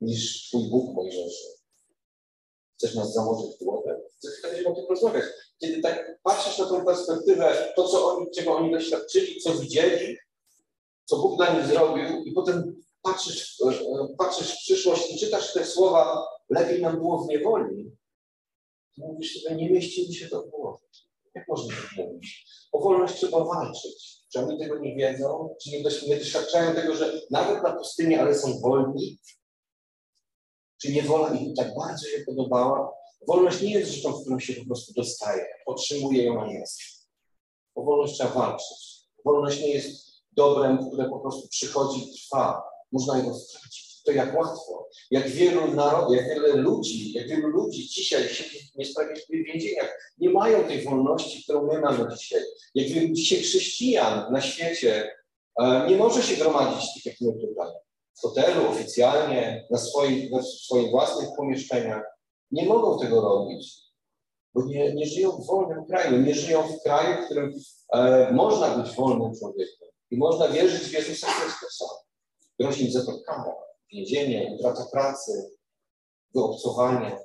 niż 0.00 0.48
Twój 0.48 0.70
Bóg 0.70 0.94
Mojżeszu. 0.94 1.48
Chcesz 2.76 2.94
nas 2.94 3.12
założyć 3.12 3.56
w 3.56 3.64
głowę? 3.64 4.00
Chwilę 4.18 4.52
będziemy 4.52 4.68
o 4.68 4.74
tym 4.74 4.86
rozmawiać. 4.90 5.24
Kiedy 5.62 5.82
tak 5.82 6.18
patrzysz 6.22 6.58
na 6.58 6.66
tą 6.66 6.84
perspektywę, 6.84 7.72
to, 7.76 7.88
co 7.88 8.06
oni, 8.06 8.26
czego 8.30 8.56
oni 8.56 8.72
doświadczyli, 8.72 9.40
co 9.40 9.54
widzieli, 9.54 10.16
co 11.04 11.16
Bóg 11.16 11.36
dla 11.36 11.54
nich 11.54 11.66
zrobił 11.66 12.24
i 12.24 12.32
potem 12.32 12.82
patrzysz, 13.02 13.60
e, 13.60 14.14
patrzysz 14.18 14.52
w 14.52 14.58
przyszłość 14.58 15.10
i 15.10 15.18
czytasz 15.18 15.52
te 15.52 15.64
słowa, 15.64 16.26
lepiej 16.50 16.82
nam 16.82 16.96
było 16.96 17.24
w 17.24 17.28
niewoli, 17.28 17.96
to 18.96 19.06
mówisz 19.06 19.42
sobie, 19.42 19.56
nie 19.56 19.70
mieści 19.70 20.08
mi 20.08 20.14
się 20.14 20.28
to 20.28 20.42
w 20.42 20.50
głowie. 20.50 20.84
Jak 21.34 21.48
można 21.48 21.74
tak 21.76 21.96
mówić? 21.96 22.46
O 22.72 22.80
wolność 22.80 23.14
trzeba 23.14 23.44
walczyć. 23.44 24.22
Czy 24.32 24.40
oni 24.40 24.58
tego 24.58 24.78
nie 24.78 24.96
wiedzą? 24.96 25.54
Czy 25.62 25.70
nie, 25.70 25.82
nie 26.08 26.16
doświadczają 26.16 26.74
tego, 26.74 26.94
że 26.94 27.20
nawet 27.30 27.62
na 27.62 27.72
pustyni, 27.72 28.14
ale 28.14 28.34
są 28.34 28.60
wolni? 28.60 29.18
Czy 30.82 30.92
niewola 30.92 31.34
im 31.34 31.54
tak 31.54 31.74
bardzo 31.74 32.06
się 32.06 32.24
podobała? 32.26 33.01
Wolność 33.28 33.60
nie 33.60 33.72
jest 33.72 33.90
rzeczą, 33.90 34.12
którą 34.12 34.40
się 34.40 34.54
po 34.54 34.66
prostu 34.66 34.92
dostaje, 34.92 35.46
otrzymuje 35.66 36.24
ją, 36.24 36.42
a 36.42 36.52
jest. 36.52 36.80
O 37.74 37.82
wolność 37.82 38.14
trzeba 38.14 38.30
walczyć. 38.30 39.02
Wolność 39.24 39.60
nie 39.60 39.68
jest 39.68 40.12
dobrem, 40.32 40.88
które 40.88 41.08
po 41.08 41.18
prostu 41.18 41.48
przychodzi 41.48 42.12
trwa 42.12 42.62
można 42.92 43.18
ją 43.18 43.34
stracić. 43.34 44.02
To 44.04 44.12
jak 44.12 44.38
łatwo. 44.38 44.88
Jak 45.10 45.28
wielu 45.28 45.74
narodów, 45.74 46.16
jak 46.16 46.28
wiele 46.28 46.56
ludzi, 46.56 47.12
jak 47.12 47.28
wielu 47.28 47.48
ludzi 47.48 47.88
dzisiaj 47.88 48.28
siedzi 48.28 48.58
w 48.58 48.76
niesprawiedliwych 48.76 49.46
więzieniach, 49.46 50.14
nie 50.18 50.30
mają 50.30 50.64
tej 50.64 50.84
wolności, 50.84 51.42
którą 51.42 51.66
my 51.66 51.80
mamy 51.80 52.16
dzisiaj. 52.16 52.40
Jak 52.74 52.88
wielu 52.88 53.14
dzisiaj 53.14 53.38
chrześcijan 53.38 54.32
na 54.32 54.40
świecie 54.40 55.10
e, 55.60 55.86
nie 55.88 55.96
może 55.96 56.22
się 56.22 56.36
gromadzić 56.36 56.94
tak 56.94 57.06
jak 57.06 57.20
my 57.20 57.32
tutaj. 57.32 57.68
W 58.14 58.20
hotelu, 58.20 58.68
oficjalnie, 58.68 59.66
na 59.70 59.78
swoich, 59.78 60.30
na 60.30 60.42
swoich 60.42 60.90
własnych 60.90 61.28
pomieszczeniach. 61.36 62.11
Nie 62.52 62.66
mogą 62.66 62.98
tego 62.98 63.20
robić, 63.20 63.82
bo 64.54 64.64
nie, 64.64 64.94
nie 64.94 65.06
żyją 65.06 65.30
w 65.30 65.46
wolnym 65.46 65.84
kraju, 65.84 66.20
nie 66.20 66.34
żyją 66.34 66.62
w 66.62 66.82
kraju, 66.82 67.22
w 67.22 67.24
którym 67.24 67.52
e, 67.92 68.32
można 68.32 68.78
być 68.78 68.94
wolnym 68.94 69.34
człowiekiem 69.38 69.88
i 70.10 70.16
można 70.16 70.48
wierzyć 70.48 70.82
w 70.82 70.92
Jezusa 70.92 71.26
Chrystusa. 71.26 71.84
Grozi 72.60 72.84
im 72.84 72.92
za 72.92 73.06
to 73.06 73.12
kara, 73.26 73.54
więzienie, 73.92 74.56
utrata 74.58 74.86
pracy, 74.92 75.50
wyobcowanie, 76.34 77.18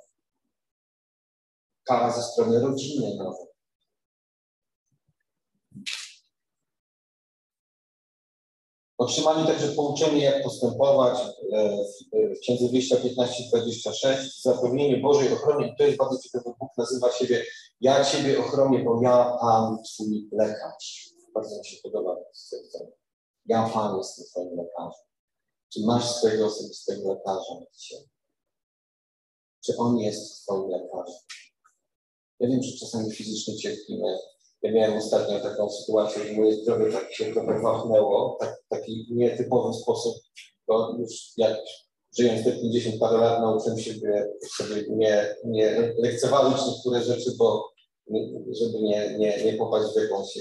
kara 1.84 2.12
ze 2.12 2.24
strony 2.24 2.60
rodziny 2.60 3.16
nawet. 3.16 3.47
Otrzymali 8.98 9.48
także 9.48 9.68
pouczenie, 9.68 10.24
jak 10.24 10.44
postępować 10.44 11.20
e, 11.54 11.78
w 12.36 12.40
Księdze 12.40 12.68
Wyjścia 12.72 12.96
15-26, 12.96 14.42
zapewnienie 14.42 14.98
Bożej 14.98 15.34
ochrony. 15.34 15.68
I 15.68 15.76
to 15.76 15.84
jest 15.84 15.98
bardzo 15.98 16.20
ciekawe, 16.22 16.56
Bóg 16.60 16.70
nazywa 16.78 17.12
siebie, 17.12 17.46
ja 17.82 18.06
Ciebie 18.06 18.40
ochronię, 18.40 18.84
bo 18.84 19.02
ja 19.02 19.38
Pan 19.42 19.78
Twój 19.84 20.30
lekarz. 20.32 21.10
Bardzo 21.34 21.58
mi 21.60 21.66
się 21.66 21.78
podoba 21.84 22.16
to 22.16 22.26
stwierdzenie. 22.34 22.92
Ja 23.46 23.70
Pan 23.70 23.98
jestem 23.98 24.26
Twoim 24.26 24.58
lekarzem. 24.58 25.06
Czy 25.74 25.86
masz 25.86 26.12
swojego 26.12 26.46
osobistego 26.46 27.14
lekarza 27.14 27.56
dzisiaj? 27.74 28.00
Czy 29.66 29.78
on 29.78 29.98
jest 29.98 30.44
Twoim 30.44 30.70
lekarzem? 30.70 31.20
Ja 32.40 32.48
wiem, 32.50 32.64
że 32.64 32.78
czasami 32.78 33.12
fizycznie 33.12 33.58
cierpimy. 33.58 34.18
Ja 34.62 34.72
miałem 34.72 34.98
ostatnio 34.98 35.40
taką 35.40 35.70
sytuację, 35.70 36.24
że 36.24 36.34
moje 36.34 36.56
zdrowie 36.56 36.92
tak 36.92 37.14
się 37.14 37.34
trochę 37.34 37.62
wachnęło, 37.62 38.38
tak, 38.40 38.64
taki 38.70 39.08
nietypowy 39.12 39.74
sposób, 39.74 40.16
bo 40.68 40.96
już 41.00 41.32
jak 41.38 41.58
żyjąc 42.20 42.44
te 42.44 42.52
50 42.52 43.00
parę 43.00 43.18
lat 43.18 43.42
nauczyłem 43.42 43.80
się 43.80 43.94
sobie 44.58 44.84
nie, 44.90 45.36
nie 45.46 45.94
lekceważyć 45.98 46.66
niektóre 46.68 47.04
rzeczy, 47.04 47.32
bo 47.38 47.72
żeby 48.52 48.82
nie, 48.82 49.18
nie, 49.18 49.44
nie 49.44 49.54
popaść 49.54 49.94
w 49.94 50.02
jakąś 50.02 50.38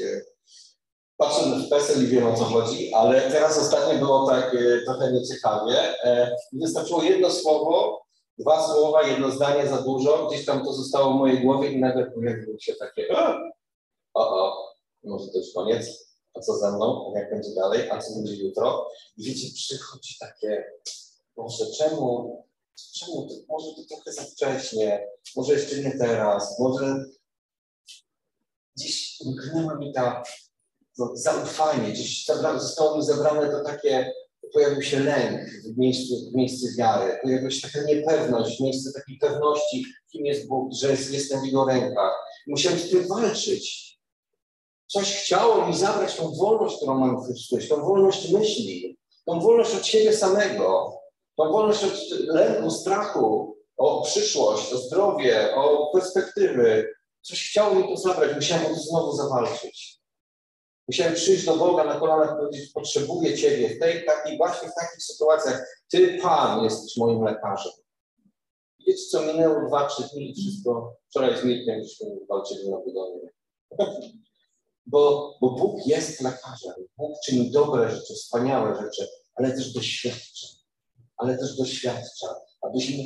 patrzę 1.16 1.44
w 1.44 1.68
PESEL 1.68 2.04
i 2.04 2.06
wiem 2.06 2.26
o 2.26 2.36
co 2.36 2.44
chodzi, 2.44 2.94
ale 2.94 3.20
teraz 3.20 3.58
ostatnio 3.58 3.98
było 3.98 4.26
tak 4.26 4.54
e, 4.54 4.84
trochę 4.84 5.12
nieciekawie. 5.12 6.04
E, 6.04 6.36
wystarczyło 6.52 7.02
jedno 7.02 7.30
słowo, 7.30 8.00
dwa 8.38 8.66
słowa, 8.66 9.02
jedno 9.02 9.30
zdanie 9.30 9.66
za 9.66 9.82
dużo, 9.82 10.26
gdzieś 10.26 10.44
tam 10.44 10.64
to 10.64 10.72
zostało 10.72 11.12
w 11.12 11.16
mojej 11.16 11.40
głowie 11.40 11.68
i 11.68 11.80
nagle 11.80 12.10
pojawiło 12.10 12.58
się 12.58 12.74
takie 12.74 13.06
o, 14.16 14.44
o, 14.44 14.74
może 15.04 15.28
to 15.32 15.38
już 15.38 15.52
koniec, 15.54 15.86
a 16.34 16.40
co 16.40 16.58
ze 16.58 16.72
mną, 16.72 17.12
jak 17.14 17.30
będzie 17.30 17.54
dalej, 17.54 17.90
a 17.90 17.98
co 17.98 18.14
będzie 18.14 18.36
jutro. 18.36 18.90
I 19.16 19.24
wiecie, 19.24 19.48
przychodzi 19.54 20.16
takie, 20.20 20.64
może 21.36 21.66
czemu, 21.78 22.36
czemu, 22.98 23.28
to, 23.28 23.34
może 23.48 23.66
to 23.76 23.82
trochę 23.88 24.12
za 24.12 24.22
wcześnie, 24.22 25.06
może 25.36 25.52
jeszcze 25.52 25.78
nie 25.78 25.98
teraz, 25.98 26.58
może 26.58 27.04
gdzieś 28.76 29.20
umknęła 29.20 29.74
mi 29.74 29.92
ta 29.92 30.22
no, 30.98 31.10
zaufanie, 31.14 31.92
gdzieś 31.92 32.26
zostało 32.58 32.96
mi 32.96 33.04
zebrane 33.04 33.50
to 33.50 33.64
takie, 33.64 34.12
pojawił 34.52 34.82
się 34.82 35.00
lęk 35.00 35.50
w 35.74 35.78
miejscu, 35.78 36.30
w 36.30 36.34
miejscu 36.34 36.66
wiary, 36.78 37.18
pojawiła 37.22 37.50
się 37.50 37.68
taka 37.68 37.86
niepewność, 37.86 38.58
w 38.58 38.60
miejscu 38.60 38.92
takiej 38.92 39.18
pewności, 39.18 39.84
kim 40.12 40.26
jest 40.26 40.48
Bóg, 40.48 40.74
że 40.74 40.90
jest, 40.90 41.12
jestem 41.12 41.40
w 41.40 41.44
Jego 41.44 41.64
rękach. 41.64 42.12
Musiałem 42.46 42.78
z 42.78 42.90
tym 42.90 43.08
walczyć. 43.08 43.85
Coś 44.86 45.16
chciało 45.16 45.66
mi 45.66 45.76
zabrać 45.76 46.16
tą 46.16 46.34
wolność, 46.34 46.76
którą 46.76 46.98
mam 46.98 47.22
w 47.22 47.26
Chrystusie, 47.26 47.68
tą 47.68 47.82
wolność 47.82 48.32
myśli, 48.32 48.98
tą 49.26 49.40
wolność 49.40 49.74
od 49.74 49.86
siebie 49.86 50.12
samego, 50.12 51.00
tą 51.36 51.52
wolność 51.52 51.84
od 51.84 52.10
lęku, 52.10 52.70
strachu, 52.70 53.56
o 53.76 54.02
przyszłość, 54.02 54.72
o 54.72 54.78
zdrowie, 54.78 55.54
o 55.54 55.90
perspektywy. 55.92 56.94
Coś 57.22 57.50
chciało 57.50 57.74
mi 57.74 57.88
to 57.88 57.96
zabrać, 57.96 58.34
musiałem 58.34 58.66
to 58.66 58.74
znowu 58.74 59.12
zawalczyć. 59.12 60.00
Musiałem 60.88 61.14
przyjść 61.14 61.44
do 61.44 61.56
Boga 61.56 61.84
na 61.84 62.00
kolanach 62.00 62.34
i 62.34 62.36
powiedzieć, 62.36 62.72
potrzebuję 62.72 63.38
Ciebie 63.38 63.68
w 63.68 63.78
tej 63.78 64.06
takiej, 64.06 64.36
właśnie 64.36 64.68
w 64.68 64.74
takich 64.74 65.02
sytuacjach. 65.02 65.82
Ty, 65.90 66.18
Pan, 66.22 66.64
jesteś 66.64 66.96
moim 66.96 67.24
lekarzem. 67.24 67.72
Wiecie, 68.86 69.02
co 69.10 69.22
minęło 69.22 69.68
dwa, 69.68 69.86
trzy 69.86 70.02
dni 70.12 70.30
i 70.30 70.34
wszystko, 70.34 70.96
wczoraj 71.10 71.40
z 71.40 71.44
Mirkiem 71.44 71.84
żeśmy 71.84 72.06
walczyli 72.28 72.70
na 72.70 72.76
budowie. 72.76 73.32
Bo, 74.86 75.34
bo 75.40 75.50
Bóg 75.50 75.86
jest 75.86 76.20
lekarzem. 76.20 76.74
Bóg 76.98 77.12
czyni 77.26 77.50
dobre 77.50 77.90
rzeczy, 77.90 78.14
wspaniałe 78.14 78.82
rzeczy, 78.82 79.08
ale 79.34 79.52
też 79.52 79.72
doświadcza. 79.72 80.46
Ale 81.16 81.38
też 81.38 81.56
doświadcza, 81.56 82.34
abyśmy 82.62 82.96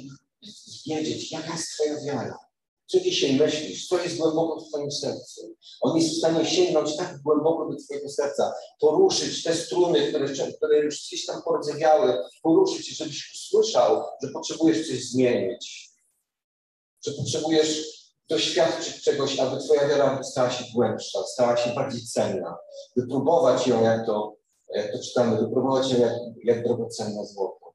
wiedzieć, 0.87 1.32
jaka 1.32 1.52
jest 1.52 1.68
Twoja 1.75 2.04
wiara. 2.04 2.38
Co 2.87 3.00
dzisiaj 3.00 3.37
myślisz? 3.37 3.88
Co 3.88 4.02
jest 4.02 4.16
głęboko 4.16 4.60
w 4.60 4.68
Twoim 4.68 4.92
sercu? 4.92 5.56
On 5.80 5.96
jest 5.96 6.14
w 6.14 6.18
stanie 6.18 6.46
sięgnąć 6.46 6.96
tak 6.96 7.22
głęboko 7.22 7.70
do 7.70 7.76
Twojego 7.76 8.08
serca, 8.08 8.52
poruszyć 8.80 9.42
te 9.42 9.54
struny, 9.54 10.08
które, 10.08 10.52
które 10.56 10.78
już 10.78 11.06
gdzieś 11.06 11.26
tam 11.26 11.42
pordzewiały, 11.42 12.18
poruszyć, 12.42 12.96
żebyś 12.96 13.34
usłyszał, 13.34 14.02
że 14.22 14.30
potrzebujesz 14.32 14.88
coś 14.88 15.04
zmienić, 15.04 15.90
że 17.06 17.12
potrzebujesz 17.12 18.00
doświadczyć 18.30 19.02
czegoś, 19.02 19.38
aby 19.38 19.60
Twoja 19.60 19.88
wiara 19.88 20.22
stała 20.22 20.50
się 20.50 20.64
głębsza, 20.75 21.22
stała 21.25 21.56
się 21.56 21.75
bardziej 21.75 22.02
cenna, 22.02 22.56
wypróbować 22.96 23.66
ją, 23.66 23.82
jak 23.82 24.06
to, 24.06 24.37
jak 24.75 24.92
to 24.92 24.99
czytamy, 24.99 25.40
wypróbować 25.40 25.92
ją 25.92 26.00
jak, 26.00 26.12
jak 26.44 26.64
drogocenne 26.64 27.26
złoto. 27.26 27.75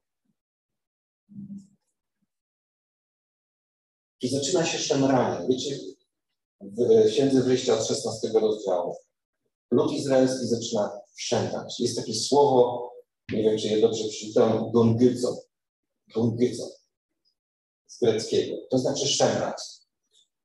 Zaczyna 4.22 4.66
się 4.66 4.78
szemranie. 4.78 5.46
Wiecie, 5.48 5.78
w 6.60 7.06
Księdze 7.08 7.42
Wyjścia 7.42 7.74
od 7.74 7.86
16 7.86 8.28
rozdziału. 8.28 8.96
Lud 9.70 9.92
izraelski 9.92 10.46
zaczyna 10.46 11.00
szemrać. 11.16 11.80
Jest 11.80 11.96
takie 11.96 12.14
słowo, 12.14 12.92
nie 13.32 13.42
wiem, 13.42 13.58
czy 13.58 13.66
je 13.66 13.80
dobrze 13.80 14.08
przeczytałem, 14.08 14.70
gongyco. 14.72 15.36
Gongyco. 16.14 16.70
Z 17.86 17.98
greckiego. 17.98 18.56
To 18.70 18.78
znaczy 18.78 19.06
szemrać. 19.06 19.75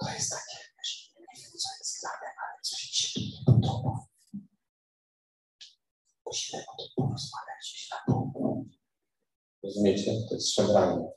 To 0.02 0.10
jest 0.14 0.30
takie, 0.30 0.58
wiesz, 0.78 1.14
nie 1.20 1.42
wiem, 1.42 1.52
co 1.52 1.70
jest 1.80 2.02
grane, 2.02 2.34
ale 2.44 2.62
coś 2.62 2.80
się 2.80 3.22
nie 3.22 3.46
podoba. 3.46 4.06
Musimy 6.26 6.64
o 6.74 6.78
tym 6.78 6.88
porozmawiać 6.96 7.90
na 7.92 8.14
Bogu. 8.14 8.66
Rozumiecie? 9.64 10.12
To 10.30 10.36
jest 10.36 10.54
szemranie 10.54 11.12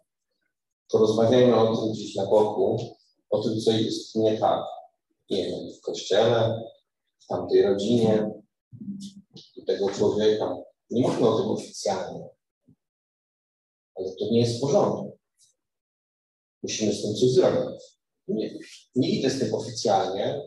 porozmawiajmy 0.94 1.56
o 1.56 1.76
tym 1.76 1.92
gdzieś 1.92 2.14
na 2.14 2.26
boku, 2.26 2.96
o 3.30 3.42
tym, 3.42 3.60
co 3.60 3.70
jest 3.70 4.14
nie 4.14 4.38
tak. 4.38 4.64
Nie 5.30 5.46
wiem, 5.46 5.72
w 5.78 5.80
kościele, 5.80 6.62
w 7.18 7.26
tamtej 7.26 7.62
rodzinie, 7.62 8.30
u 9.56 9.64
tego 9.64 9.90
człowieka. 9.90 10.56
Nie 10.90 11.02
mówmy 11.02 11.28
o 11.28 11.38
tym 11.38 11.50
oficjalnie, 11.50 12.28
ale 13.94 14.12
to 14.12 14.24
nie 14.30 14.40
jest 14.40 14.58
w 14.58 14.60
porządku. 14.60 15.18
Musimy 16.62 16.92
z 16.92 17.02
tym 17.02 17.14
coś 17.14 17.30
zrobić. 17.30 17.93
Nie, 18.28 18.58
nie 18.94 19.08
idę 19.08 19.30
z 19.30 19.38
tym 19.38 19.54
oficjalnie, 19.54 20.42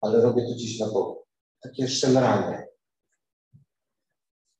ale 0.00 0.20
robię 0.20 0.46
to 0.46 0.54
gdzieś 0.54 0.78
na 0.78 0.86
boku. 0.86 1.24
Takie 1.62 1.88
szemranie. 1.88 2.66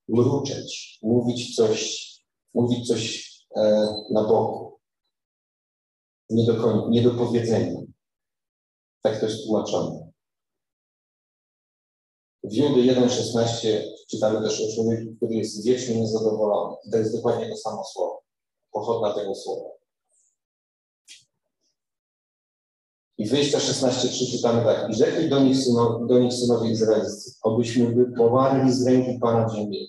Mruczeć, 0.08 0.98
mówić 1.02 1.56
coś, 1.56 2.08
mówić 2.54 2.88
coś 2.88 3.30
e, 3.56 3.86
na 4.10 4.24
boku 4.24 4.74
nie 6.30 6.44
do, 6.44 6.88
nie 6.88 7.02
do 7.02 7.10
powiedzenia. 7.10 7.80
Tak 9.02 9.20
to 9.20 9.26
jest 9.26 9.44
tłumaczone. 9.44 10.12
W 12.44 12.52
Judy 12.52 12.80
1,16 12.80 13.82
czytamy 14.10 14.48
też 14.48 14.60
o 14.60 14.74
człowieku, 14.74 15.16
który 15.16 15.34
jest 15.34 15.64
wiecznie 15.64 16.00
niezadowolony. 16.00 16.76
To 16.92 16.98
jest 16.98 17.16
dokładnie 17.16 17.48
to 17.48 17.56
samo 17.56 17.84
słowo. 17.84 18.22
Pochodna 18.72 19.14
tego 19.14 19.34
słowa. 19.34 19.73
I 23.18 23.28
wyjścia 23.28 23.58
16,3 23.58 24.30
czytamy 24.30 24.64
tak. 24.64 24.90
I 24.90 24.94
rzekli 24.94 25.28
do 25.28 25.40
nich, 25.40 25.64
syno, 25.64 26.00
do 26.06 26.18
nich 26.18 26.32
synowie 26.32 26.70
izraelscy, 26.70 27.38
obyśmy 27.42 27.94
wypowarli 27.94 28.72
z 28.72 28.86
ręki 28.86 29.18
Pana 29.18 29.48
ziemi. 29.54 29.88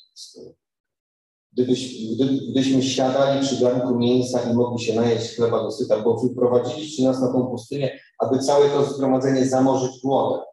Gdybyś, 1.54 2.14
gdybyśmy 2.16 2.84
siadali 2.84 3.48
przy 3.48 3.60
garnku 3.62 3.96
mięsa 3.96 4.52
i 4.52 4.54
mogli 4.54 4.86
się 4.86 4.96
najeść 4.96 5.36
chleba 5.36 5.64
dosyta, 5.64 6.02
bo 6.02 6.18
wyprowadziliście 6.18 7.04
nas 7.04 7.22
na 7.22 7.34
tą 7.34 7.48
pustynię, 7.48 8.00
aby 8.20 8.40
całe 8.40 8.70
to 8.70 8.86
zgromadzenie 8.86 9.46
zamorzyć 9.46 10.02
głodem. 10.04 10.46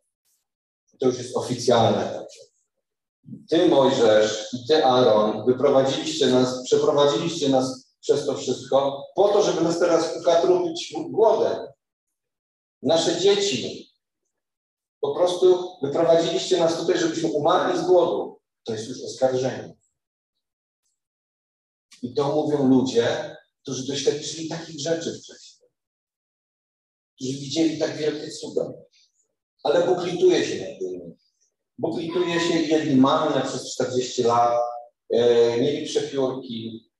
To 1.00 1.06
już 1.06 1.18
jest 1.18 1.36
oficjalne. 1.36 2.26
Ty, 3.50 3.68
Mojżesz 3.68 4.48
i 4.52 4.66
ty, 4.68 4.84
Aaron, 4.84 5.46
wyprowadziliście 5.46 6.26
nas, 6.26 6.62
przeprowadziliście 6.64 7.48
nas 7.48 7.88
przez 8.00 8.26
to 8.26 8.34
wszystko 8.34 9.04
po 9.14 9.28
to, 9.28 9.42
żeby 9.42 9.60
nas 9.60 9.78
teraz 9.78 10.16
ukatrupić 10.20 10.94
głodem. 11.10 11.71
Nasze 12.82 13.20
dzieci. 13.20 13.92
Po 15.00 15.14
prostu 15.14 15.76
wyprowadziliście 15.82 16.58
nas 16.58 16.76
tutaj, 16.76 16.98
żebyśmy 16.98 17.30
umarli 17.30 17.78
z 17.78 17.86
głodu. 17.86 18.40
To 18.64 18.72
jest 18.72 18.88
już 18.88 19.02
oskarżenie. 19.04 19.74
I 22.02 22.14
to 22.14 22.34
mówią 22.34 22.68
ludzie, 22.68 23.36
którzy 23.62 23.86
doświadczyli 23.86 24.48
takich 24.48 24.80
rzeczy 24.80 25.20
wcześniej, 25.20 25.70
którzy 27.14 27.33
widzieli 27.33 27.78
tak 27.78 27.96
wielkie 27.96 28.30
cuda. 28.30 28.72
Ale 29.62 29.87
Bóg 29.87 30.04
lituje 30.04 30.44
się 30.46 30.70
nad 30.70 30.78
tym. 30.78 31.16
Bóg 31.78 32.00
lituje 32.00 32.40
się 32.40 32.62
i 32.62 32.68
jedli 32.68 32.96
mannę 32.96 33.42
przez 33.42 33.74
40 33.74 34.22
lat, 34.22 34.61
e, 35.11 35.61
mieli 35.61 35.87
przepiórki 35.87 36.90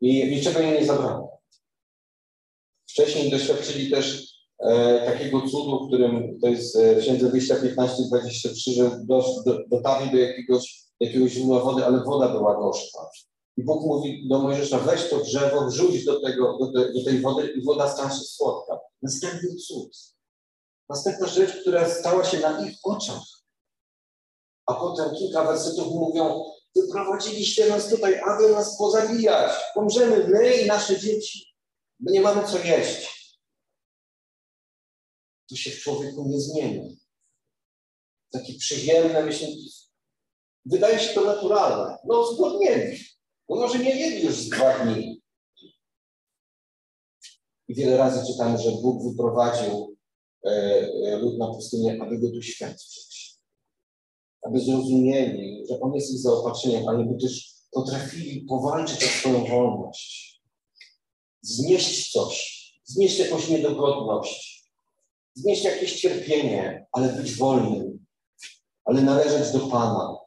i 0.00 0.30
niczego 0.30 0.60
im 0.60 0.74
nie 0.74 0.86
zabrało. 0.86 1.42
Wcześniej 2.88 3.30
doświadczyli 3.30 3.90
też 3.90 4.31
takiego 5.06 5.40
cudu, 5.40 5.84
w 5.84 5.88
którym 5.88 6.38
to 6.40 6.48
jest 6.48 6.76
e, 6.76 6.94
w 6.94 7.02
Księdze 7.02 7.30
Wyjścia 7.30 7.54
15-23, 7.54 8.72
że 8.72 9.00
do, 9.04 9.24
do, 9.46 9.58
dotarli 9.70 10.10
do 10.10 10.18
jakiegoś, 10.18 10.82
jakiegoś 11.00 11.32
źródła 11.32 11.60
wody, 11.60 11.84
ale 11.84 12.04
woda 12.04 12.28
była 12.28 12.54
gorzka. 12.54 13.08
I 13.56 13.64
Bóg 13.64 13.86
mówi 13.86 14.28
do 14.28 14.38
Mojżesza, 14.38 14.78
weź 14.78 15.10
to 15.10 15.20
drzewo, 15.20 15.66
wrzuć 15.66 16.04
do, 16.04 16.20
tego, 16.20 16.58
do, 16.58 16.72
te, 16.72 16.92
do 16.92 17.04
tej 17.04 17.20
wody 17.20 17.52
i 17.56 17.64
woda 17.64 17.88
stała 17.88 18.10
się 18.10 18.24
słodka. 18.24 18.78
Następny 19.02 19.56
cud. 19.56 19.96
Następna 20.88 21.26
rzecz, 21.26 21.60
która 21.60 21.88
stała 21.88 22.24
się 22.24 22.40
na 22.40 22.66
ich 22.66 22.76
oczach. 22.84 23.22
A 24.66 24.74
potem 24.74 25.14
kilka 25.14 25.44
wersetów 25.44 25.94
mówią, 25.94 26.44
wyprowadziliście 26.76 27.68
nas 27.68 27.88
tutaj, 27.88 28.20
aby 28.20 28.48
nas 28.48 28.78
pozabijać. 28.78 29.52
Pomrzemy 29.74 30.28
my 30.28 30.54
i 30.54 30.66
nasze 30.66 31.00
dzieci, 31.00 31.46
bo 32.00 32.12
nie 32.12 32.20
mamy 32.20 32.48
co 32.48 32.58
jeść. 32.58 33.21
To 35.48 35.56
się 35.56 35.70
w 35.70 35.80
człowieku 35.80 36.28
nie 36.28 36.40
zmieni. 36.40 36.98
Takie 38.32 38.54
przyjemne 38.54 39.24
myśli. 39.24 39.70
Wydaje 40.66 40.98
się 40.98 41.14
to 41.14 41.24
naturalne. 41.24 41.98
No, 42.04 42.32
zgodnieli. 42.32 42.98
No 43.48 43.56
może 43.56 43.78
nie 43.78 43.96
jedli 44.00 44.24
już 44.24 44.34
z 44.34 44.48
dwa 44.48 44.84
dni. 44.84 45.22
I 47.68 47.74
wiele 47.74 47.96
razy 47.96 48.32
czytamy, 48.32 48.58
że 48.58 48.70
Bóg 48.70 49.02
wyprowadził 49.10 49.96
e, 50.46 50.50
e, 51.06 51.16
lud 51.16 51.38
na 51.38 51.46
pustynię, 51.46 51.98
aby 52.02 52.18
go 52.18 52.32
doświadczyć. 52.32 53.36
Aby 54.42 54.60
zrozumieli, 54.60 55.66
że 55.68 55.80
On 55.80 55.94
jest 55.94 56.12
ich 56.12 56.18
zaopatrzeniem, 56.18 56.88
ale 56.88 57.04
by 57.04 57.18
też 57.22 57.52
potrafili 57.72 58.40
powalczyć 58.40 59.04
o 59.04 59.06
swoją 59.06 59.44
wolność. 59.44 60.42
Znieść 61.42 62.12
coś, 62.12 62.62
znieść 62.84 63.18
jakąś 63.18 63.48
niedogodność, 63.48 64.51
znieść 65.34 65.64
jakieś 65.64 66.00
cierpienie, 66.00 66.86
ale 66.92 67.08
być 67.08 67.36
wolnym, 67.36 68.06
ale 68.84 69.02
należeć 69.02 69.52
do 69.52 69.58
Pana, 69.58 70.22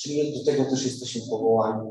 Czyli 0.00 0.38
do 0.38 0.52
tego 0.52 0.70
też 0.70 0.84
jesteśmy 0.84 1.22
powołani. 1.30 1.90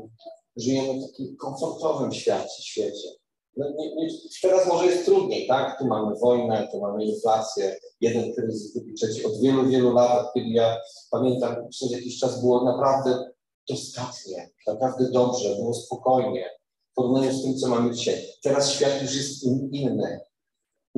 Żyjemy 0.56 0.98
w 0.98 1.10
takim 1.10 1.36
komfortowym 1.36 2.12
świecie. 2.12 2.62
świecie. 2.62 3.08
No, 3.56 3.70
nie, 3.70 3.94
nie, 3.96 4.08
teraz 4.42 4.68
może 4.68 4.86
jest 4.86 5.04
trudniej, 5.04 5.46
tak? 5.46 5.78
Tu 5.78 5.86
mamy 5.86 6.16
wojnę, 6.16 6.68
tu 6.72 6.80
mamy 6.80 7.04
inflację, 7.04 7.78
jeden 8.00 8.34
kryzys, 8.34 8.74
drugi 8.74 8.94
trzeci. 8.94 9.24
Od 9.24 9.40
wielu, 9.40 9.68
wielu 9.68 9.92
lat, 9.92 10.26
kiedy 10.34 10.48
ja 10.48 10.76
pamiętam, 11.10 11.68
przez 11.68 11.90
jakiś 11.90 12.18
czas 12.18 12.40
było 12.40 12.64
naprawdę 12.64 13.30
dostatnie, 13.68 14.50
naprawdę 14.66 15.10
dobrze, 15.10 15.56
było 15.56 15.74
spokojnie 15.74 16.50
w 16.92 16.94
porównaniu 16.94 17.32
z 17.32 17.42
tym, 17.42 17.56
co 17.56 17.68
mamy 17.68 17.94
dzisiaj. 17.94 18.24
Teraz 18.42 18.72
świat 18.72 19.02
już 19.02 19.16
jest 19.16 19.44
inny. 19.44 20.20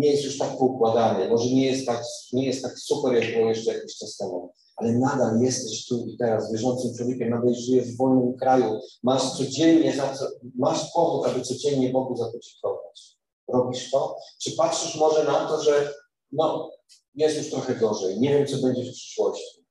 Nie 0.00 0.10
jest 0.10 0.24
już 0.24 0.38
tak 0.38 0.58
poukładany, 0.58 1.28
może 1.28 1.44
nie 1.44 1.66
jest 1.66 1.86
tak, 1.86 2.02
nie 2.32 2.46
jest 2.46 2.62
tak 2.62 2.78
super, 2.78 3.14
jak 3.14 3.34
było 3.34 3.48
jeszcze 3.48 3.74
jakiś 3.74 3.98
czas 3.98 4.16
temu 4.16 4.52
ale 4.80 4.92
nadal 4.92 5.40
jesteś 5.40 5.86
tu 5.86 6.06
i 6.06 6.16
teraz 6.16 6.52
wierzącym 6.52 6.94
człowiekiem, 6.96 7.30
nadal 7.30 7.54
żyjesz 7.54 7.88
w 7.88 7.96
wolnym 7.96 8.34
kraju, 8.34 8.80
masz 9.02 9.32
codziennie, 9.32 9.96
za 9.96 10.14
co, 10.14 10.26
masz 10.54 10.92
powód, 10.92 11.26
aby 11.26 11.40
codziennie 11.40 11.90
Bogu 11.90 12.16
za 12.16 12.24
to 12.24 12.38
dziękować. 12.38 13.18
Robisz 13.48 13.90
to? 13.90 14.16
Czy 14.42 14.52
patrzysz 14.52 14.96
może 14.96 15.24
na 15.24 15.48
to, 15.48 15.62
że 15.62 15.94
no, 16.32 16.70
jest 17.14 17.36
już 17.36 17.50
trochę 17.50 17.74
gorzej, 17.74 18.20
nie 18.20 18.28
wiem, 18.28 18.46
co 18.46 18.56
będzie 18.56 18.84
w 18.84 18.94
przyszłości. 18.94 19.64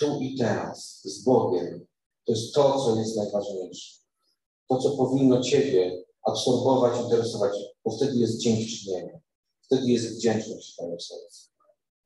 Tu 0.00 0.18
i 0.20 0.36
teraz, 0.38 1.00
z 1.04 1.24
Bogiem, 1.24 1.86
to 2.26 2.32
jest 2.32 2.54
to, 2.54 2.84
co 2.84 2.96
jest 3.00 3.16
najważniejsze. 3.16 4.00
To, 4.68 4.78
co 4.78 4.90
powinno 4.90 5.42
Ciebie 5.42 6.04
absorbować, 6.22 7.00
interesować, 7.00 7.52
bo 7.84 7.96
wtedy 7.96 8.16
jest 8.16 8.40
dziękczynienie. 8.40 9.20
Wtedy 9.60 9.86
jest 9.86 10.16
wdzięczność 10.16 10.72
w 10.72 10.74
Twoim 10.74 11.00
sercu. 11.00 11.48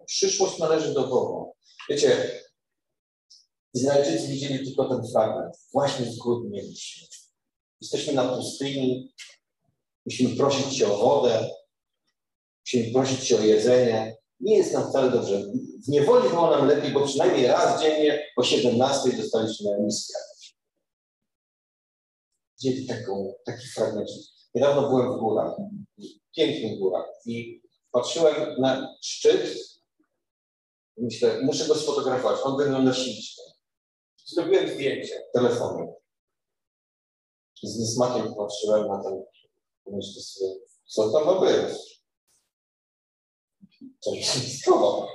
Przyszłość 0.06 0.58
należy 0.58 0.94
do 0.94 1.08
Boga. 1.08 1.50
Wiecie, 1.88 2.40
Izraelczycy 3.74 4.28
widzieli 4.28 4.66
tylko 4.66 4.88
ten 4.88 5.12
fragment. 5.12 5.56
Właśnie 5.72 6.12
zgód 6.12 6.50
mieliśmy. 6.50 7.06
Jesteśmy 7.80 8.12
na 8.12 8.36
pustyni, 8.36 9.12
Musimy 10.06 10.36
prosić 10.36 10.76
Cię 10.76 10.92
o 10.92 10.96
wodę, 10.96 11.50
musimy 12.66 12.92
prosić 12.92 13.28
Cię 13.28 13.38
o 13.38 13.42
jedzenie. 13.42 14.16
Nie 14.40 14.56
jest 14.56 14.72
nam 14.72 14.88
wcale 14.88 15.10
dobrze. 15.10 15.42
W 15.86 15.88
niewoli 15.88 16.28
było 16.28 16.50
nam 16.50 16.68
lepiej, 16.68 16.92
bo 16.92 17.06
przynajmniej 17.06 17.46
raz 17.46 17.82
dziennie 17.82 18.26
o 18.36 18.42
17 18.42 19.12
dostaliśmy 19.12 19.70
misję. 19.80 20.14
Gdzie 22.58 22.86
taką, 22.86 23.34
taki 23.44 23.66
fragment. 23.66 24.08
Niedawno 24.54 24.88
byłem 24.88 25.12
w 25.12 25.16
górach, 25.16 25.56
w 25.98 26.34
pięknych 26.36 26.78
górach 26.78 27.06
i 27.26 27.62
patrzyłem 27.92 28.60
na 28.60 28.96
szczyt 29.02 29.72
myślę, 30.96 31.40
muszę 31.42 31.66
go 31.66 31.74
sfotografować, 31.74 32.40
on 32.44 32.56
wygląda 32.56 32.94
ślicznie. 32.94 33.44
Zrobiłem 34.26 34.68
zdjęcie 34.68 35.22
telefonem. 35.32 35.88
Z 37.62 37.78
niesmakiem 37.78 38.34
patrzyłem 38.34 38.88
na 38.88 39.02
ten, 39.02 39.22
myślę 39.86 40.22
sobie, 40.22 40.50
co 40.86 41.10
to 41.10 41.24
ma 41.24 41.40
być? 41.40 42.02
Coś 44.00 44.38
bliskowo. 44.38 45.08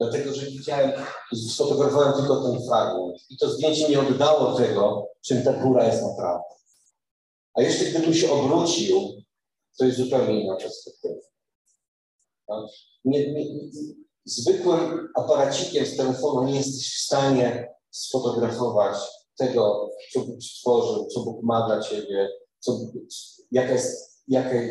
Dlatego, 0.00 0.34
że 0.34 0.46
widziałem, 0.46 0.92
sfotografowałem 1.48 2.12
tylko 2.12 2.42
ten 2.42 2.66
fragment. 2.68 3.30
I 3.30 3.38
to 3.38 3.50
zdjęcie 3.50 3.88
nie 3.88 4.00
oddało 4.00 4.58
tego, 4.58 5.08
czym 5.20 5.44
ta 5.44 5.52
góra 5.52 5.86
jest 5.86 6.02
naprawdę. 6.02 6.54
A 7.54 7.62
jeszcze 7.62 7.84
gdybym 7.84 8.14
się 8.14 8.32
obrócił, 8.32 9.00
to 9.78 9.84
jest 9.84 9.98
zupełnie 9.98 10.40
inna 10.40 10.56
perspektywa. 10.56 11.14
Tak? 12.46 12.64
Nie, 13.04 13.32
nie, 13.32 13.44
zwykłym 14.24 15.08
aparacikiem 15.16 15.86
z 15.86 15.96
telefonu 15.96 16.44
nie 16.44 16.56
jesteś 16.56 16.94
w 16.94 17.04
stanie 17.04 17.74
sfotografować 17.90 18.96
tego, 19.38 19.90
co 20.12 20.20
Bóg 20.20 20.42
stworzył, 20.42 21.06
co 21.06 21.20
Bóg 21.20 21.42
ma 21.42 21.66
dla 21.66 21.80
ciebie, 21.80 22.28
co, 22.58 22.78
jest, 23.52 24.24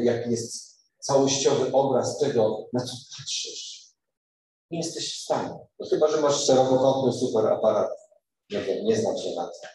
jaki 0.03 0.31
jest 0.31 0.73
całościowy 0.99 1.71
obraz 1.71 2.19
tego, 2.19 2.69
na 2.73 2.85
co 2.85 2.93
patrzysz. 3.17 3.93
Nie 4.71 4.77
jesteś 4.77 5.13
w 5.13 5.23
stanie. 5.23 5.59
No 5.79 5.87
chyba, 5.89 6.11
że 6.11 6.21
masz 6.21 6.45
szerokokątny 6.45 7.19
super 7.19 7.47
aparat. 7.47 7.91
Nie 8.49 8.61
wiem, 8.61 8.85
nie 8.85 8.97
znam 8.97 9.17
się 9.17 9.35
na 9.35 9.43
tym. 9.43 9.69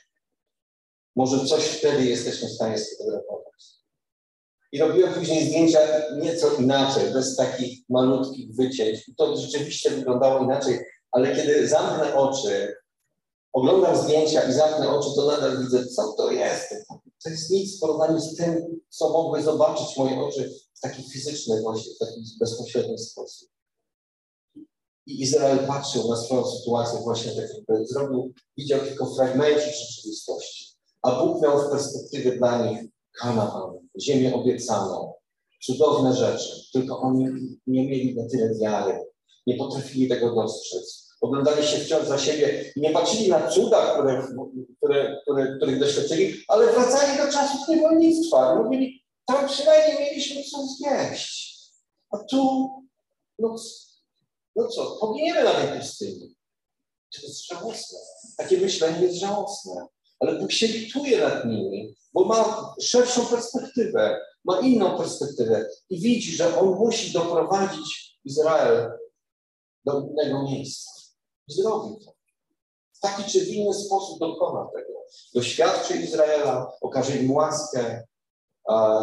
Może 1.19 1.47
coś 1.47 1.65
wtedy 1.65 2.05
jesteśmy 2.05 2.49
w 2.49 2.53
stanie 2.53 2.79
sfotografować. 2.79 3.65
I 4.73 4.79
robiłem 4.79 5.15
później 5.15 5.47
zdjęcia 5.47 5.79
nieco 6.23 6.55
inaczej, 6.55 7.13
bez 7.13 7.37
takich 7.37 7.79
malutkich 7.89 8.55
wycięć. 8.55 9.09
I 9.09 9.15
to 9.15 9.37
rzeczywiście 9.37 9.91
wyglądało 9.91 10.45
inaczej, 10.45 10.79
ale 11.13 11.37
kiedy 11.37 11.69
zamknę 11.69 12.15
oczy, 12.15 12.75
oglądam 13.53 13.97
zdjęcia 13.97 14.49
i 14.51 14.53
zamknę 14.53 14.91
oczy, 14.91 15.09
to 15.17 15.27
nadal 15.27 15.65
widzę, 15.65 15.87
co 15.87 16.13
to 16.13 16.31
jest. 16.31 16.75
To 17.25 17.31
jest 17.31 17.51
nic 17.51 17.77
w 17.77 17.81
porównaniu 17.81 18.21
z 18.21 18.37
tym, 18.37 18.81
co 18.89 19.09
mogły 19.09 19.43
zobaczyć 19.43 19.97
moje 19.97 20.21
oczy 20.21 20.55
w 20.75 20.81
taki 20.81 21.11
fizyczny, 21.11 21.63
właśnie 21.63 21.95
w 21.95 21.99
taki 21.99 22.21
bezpośredni 22.41 22.99
sposób. 22.99 23.49
I 25.07 25.23
Izrael 25.23 25.67
patrzył 25.67 26.11
na 26.11 26.17
swoją 26.17 26.47
sytuację 26.47 27.01
właśnie 27.01 27.33
tak, 27.33 27.51
jakby 27.55 27.87
zrobił, 27.87 28.33
widział 28.57 28.81
tylko 28.81 29.15
fragmencik 29.15 29.75
rzeczywistości. 29.75 30.68
A 31.03 31.11
Bóg 31.11 31.43
miał 31.43 31.59
w 31.59 31.71
perspektywie 31.71 32.39
dla 32.39 32.67
nich 32.67 32.81
Kanaan, 33.21 33.89
ziemię 34.01 34.35
obiecaną, 34.35 35.13
cudowne 35.63 36.17
rzeczy, 36.17 36.63
tylko 36.73 37.01
oni 37.01 37.25
nie 37.67 37.89
mieli 37.89 38.15
na 38.15 38.29
tyle 38.29 38.55
wiary, 38.55 39.05
nie 39.47 39.57
potrafili 39.57 40.09
tego 40.09 40.35
dostrzec. 40.35 41.09
Oglądali 41.21 41.67
się 41.67 41.79
wciąż 41.79 42.07
za 42.07 42.19
siebie 42.19 42.73
i 42.77 42.81
nie 42.81 42.91
patrzyli 42.91 43.29
na 43.29 43.49
cuda, 43.49 43.95
które, 43.95 44.27
które, 44.77 45.17
które, 45.23 45.57
których 45.57 45.81
doświadczyli, 45.81 46.45
ale 46.49 46.73
wracali 46.73 47.19
do 47.19 47.33
czasów 47.33 47.69
niewolnictwa. 47.69 48.63
Mówili, 48.63 49.05
tam 49.27 49.49
przynajmniej 49.49 49.99
mieliśmy 50.01 50.43
co 50.45 50.67
zjeść. 50.67 51.59
A 52.11 52.19
tu, 52.19 52.71
no, 53.39 53.57
no 54.57 54.69
co, 54.69 54.97
poginiemy 55.01 55.45
na 55.45 55.55
tej 55.55 55.79
pustyni. 55.79 56.35
To 57.15 57.23
jest 57.23 57.47
żałosne. 57.47 57.99
Takie 58.37 58.59
myślenie 58.59 59.07
jest 59.07 59.19
żałosne. 59.19 59.87
Ale 60.21 60.39
Bóg 60.39 60.53
się 60.53 60.67
lituje 60.67 61.21
nad 61.21 61.45
nimi, 61.45 61.95
bo 62.13 62.25
ma 62.25 62.75
szerszą 62.81 63.27
perspektywę, 63.27 64.21
ma 64.45 64.61
inną 64.61 64.99
perspektywę 64.99 65.69
i 65.91 66.01
widzi, 66.01 66.37
że 66.37 66.59
on 66.59 66.69
musi 66.69 67.13
doprowadzić 67.13 68.19
Izrael 68.25 68.91
do 69.85 70.01
innego 70.01 70.43
miejsca. 70.43 70.91
Zrobi 71.47 72.05
to. 72.05 72.13
W 72.93 73.01
taki 73.01 73.31
czy 73.31 73.41
w 73.41 73.49
inny 73.49 73.75
sposób 73.75 74.19
dokona 74.21 74.69
tego. 74.75 74.99
Doświadczy 75.35 75.97
Izraela, 75.97 76.73
okaże 76.81 77.17
im 77.17 77.33
łaskę, 77.33 78.05
a, 78.69 79.01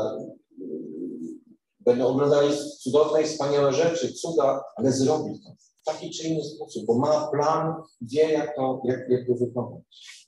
będą 1.80 2.08
oglądali 2.08 2.54
cudowne 2.80 3.22
i 3.22 3.26
wspaniałe 3.26 3.74
rzeczy, 3.74 4.14
cuda, 4.14 4.64
ale 4.76 4.92
zrobi 4.92 5.40
to 5.40 5.50
w 5.82 5.84
taki 5.86 6.10
czy 6.10 6.28
inny 6.28 6.44
sposób, 6.44 6.86
bo 6.86 6.98
ma 6.98 7.28
plan, 7.28 7.74
wie 8.02 8.32
jak 8.32 8.56
to, 8.56 8.82
jak, 8.86 9.10
jak 9.10 9.28
go 9.28 9.36
wykonać. 9.36 10.25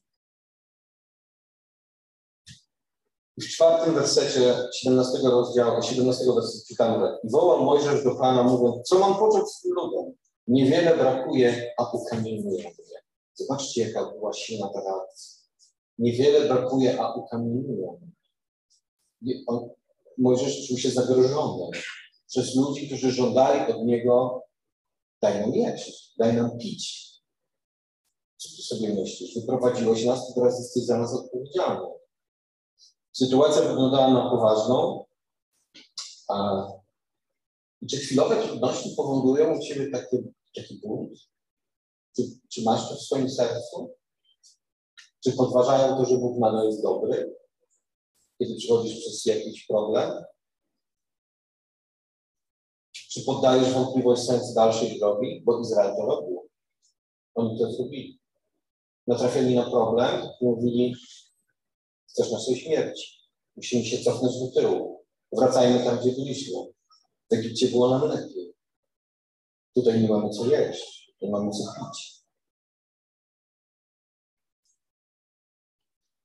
W 3.37 3.47
czwartym 3.47 3.93
wersecie 3.93 4.55
17 4.73 5.17
rozdziału, 5.23 5.81
17 5.81 6.25
wersetu 6.35 6.65
czytamy 6.67 7.17
I 7.23 7.29
wołał 7.29 7.63
Mojżesz 7.63 8.03
do 8.03 8.15
Pana, 8.15 8.43
mówiąc, 8.43 8.87
co 8.87 8.99
mam 8.99 9.19
począć 9.19 9.49
z 9.49 9.61
tym 9.61 9.71
ludem? 9.73 10.13
Niewiele 10.47 10.97
brakuje, 10.97 11.73
a 11.77 11.91
ukamienuje 11.91 12.63
mnie. 12.63 13.01
Zobaczcie, 13.33 13.81
jaka 13.81 14.11
była 14.11 14.33
silna 14.33 14.67
ta 14.73 14.81
reakcja. 14.81 15.37
Niewiele 15.97 16.47
brakuje, 16.47 17.01
a 17.01 17.13
ukamienuje 17.13 17.87
mnie. 19.21 19.43
Mojżesz 20.17 20.67
czuł 20.67 20.77
się 20.77 20.89
zagrożony 20.89 21.69
przez 22.27 22.55
ludzi, 22.55 22.87
którzy 22.87 23.11
żądali 23.11 23.73
od 23.73 23.85
niego 23.85 24.43
daj 25.21 25.41
nam 25.41 25.53
jeść, 25.55 26.13
daj 26.19 26.33
nam 26.33 26.57
pić. 26.57 27.07
Co 28.37 28.49
ty 28.55 28.61
sobie 28.61 28.93
myślisz? 28.93 29.35
Wyprowadziłeś 29.35 30.05
nas, 30.05 30.27
to 30.27 30.33
teraz 30.33 30.59
jesteś 30.59 30.83
za 30.83 30.97
nas 30.97 31.13
odpowiedzialny. 31.13 31.97
Sytuacja 33.17 33.61
wyglądała 33.61 34.13
na 34.13 34.29
poważną. 34.29 35.05
A, 36.29 36.67
czy 37.89 37.97
chwilowe 37.97 38.43
trudności 38.43 38.93
powodują 38.97 39.57
u 39.57 39.61
Ciebie 39.61 39.91
taki, 39.91 40.17
taki 40.55 40.79
bunt? 40.83 41.19
Czy, 42.15 42.23
czy 42.49 42.63
masz 42.63 42.89
to 42.89 42.95
w 42.95 43.01
swoim 43.01 43.29
sercu? 43.29 43.95
Czy 45.23 45.33
podważają 45.33 45.97
to, 45.97 46.05
że 46.05 46.17
Bóg 46.17 46.39
nadal 46.39 46.65
jest 46.65 46.83
dobry? 46.83 47.35
Kiedy 48.39 48.55
przechodzisz 48.55 48.99
przez 48.99 49.25
jakiś 49.25 49.65
problem? 49.65 50.23
Czy 52.93 53.23
poddajesz 53.23 53.73
wątpliwość 53.73 54.23
sens 54.23 54.53
dalszej 54.53 54.99
drogi? 54.99 55.41
Bo 55.45 55.61
Izrael 55.61 55.95
to 55.95 56.05
robił. 56.05 56.49
Oni 57.35 57.59
to 57.59 57.71
zrobili. 57.71 58.19
Natrafili 59.07 59.55
na 59.55 59.69
problem 59.69 60.27
mówili, 60.41 60.95
Chcesz 62.17 62.31
naszej 62.31 62.55
śmierci. 62.55 63.07
Musimy 63.55 63.85
się 63.85 64.03
cofnąć 64.03 64.35
do 64.39 64.61
tyłu. 64.61 65.05
Wracajmy 65.31 65.83
tam, 65.83 65.99
gdzie 65.99 66.11
byliśmy. 66.11 66.53
W 67.31 67.33
Egipcie 67.33 67.67
było 67.67 67.89
nam 67.89 68.09
lepiej. 68.09 68.53
Tutaj 69.75 70.01
nie 70.01 70.07
mamy 70.07 70.29
co 70.29 70.45
jeść, 70.45 71.13
nie 71.21 71.29
mamy 71.29 71.51
co 71.51 71.57
pić. 71.57 72.17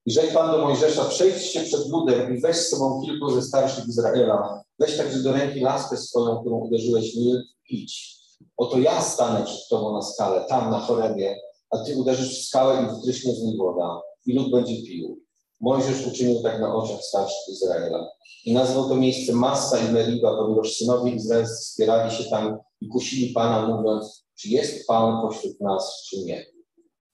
I 0.06 0.12
rzekł 0.12 0.34
Pan 0.34 0.50
do 0.50 0.58
Mojżesza, 0.58 1.04
przejdź 1.04 1.42
się 1.42 1.60
przed 1.60 1.88
ludem 1.88 2.36
i 2.36 2.40
weź 2.40 2.56
z 2.56 2.68
sobą 2.68 3.02
kilku 3.04 3.30
ze 3.30 3.42
starszych 3.42 3.88
Izraela. 3.88 4.64
Weź 4.78 4.96
także 4.96 5.22
do 5.22 5.32
ręki 5.32 5.60
laskę 5.60 5.96
swoją, 5.96 6.40
którą 6.40 6.58
uderzyłeś 6.58 7.14
Nil, 7.14 7.42
idź. 7.68 8.18
Oto 8.56 8.78
ja 8.78 9.02
stanę 9.02 9.44
przed 9.44 9.68
Tobą 9.68 9.92
na 9.92 10.02
skale, 10.02 10.44
tam 10.48 10.70
na 10.70 10.80
Chorebie, 10.80 11.36
a 11.70 11.78
Ty 11.78 11.96
uderzysz 11.96 12.40
w 12.40 12.48
skałę 12.48 12.82
i 12.82 12.96
wytryśnie 12.96 13.34
z 13.34 13.42
niej 13.42 13.56
woda 13.56 14.00
i 14.26 14.34
lud 14.34 14.50
będzie 14.50 14.82
pił. 14.82 15.22
Mojżesz 15.62 16.06
uczynił 16.06 16.42
tak 16.42 16.60
na 16.60 16.74
oczach 16.74 17.02
starszych 17.02 17.48
Izraela. 17.48 18.08
I 18.44 18.52
nazwał 18.52 18.88
to 18.88 18.94
miejsce 18.94 19.32
Massa 19.32 19.78
i 19.78 19.92
Meriba, 19.92 20.36
ponieważ 20.36 20.72
synowie 20.72 21.12
izraelscy 21.12 21.72
spierali 21.72 22.16
się 22.16 22.24
tam 22.24 22.58
i 22.80 22.88
kusili 22.88 23.32
Pana, 23.32 23.66
mówiąc, 23.66 24.24
czy 24.38 24.48
jest 24.48 24.86
Pan 24.86 25.22
pośród 25.22 25.60
nas, 25.60 26.02
czy 26.08 26.18
nie. 26.18 26.46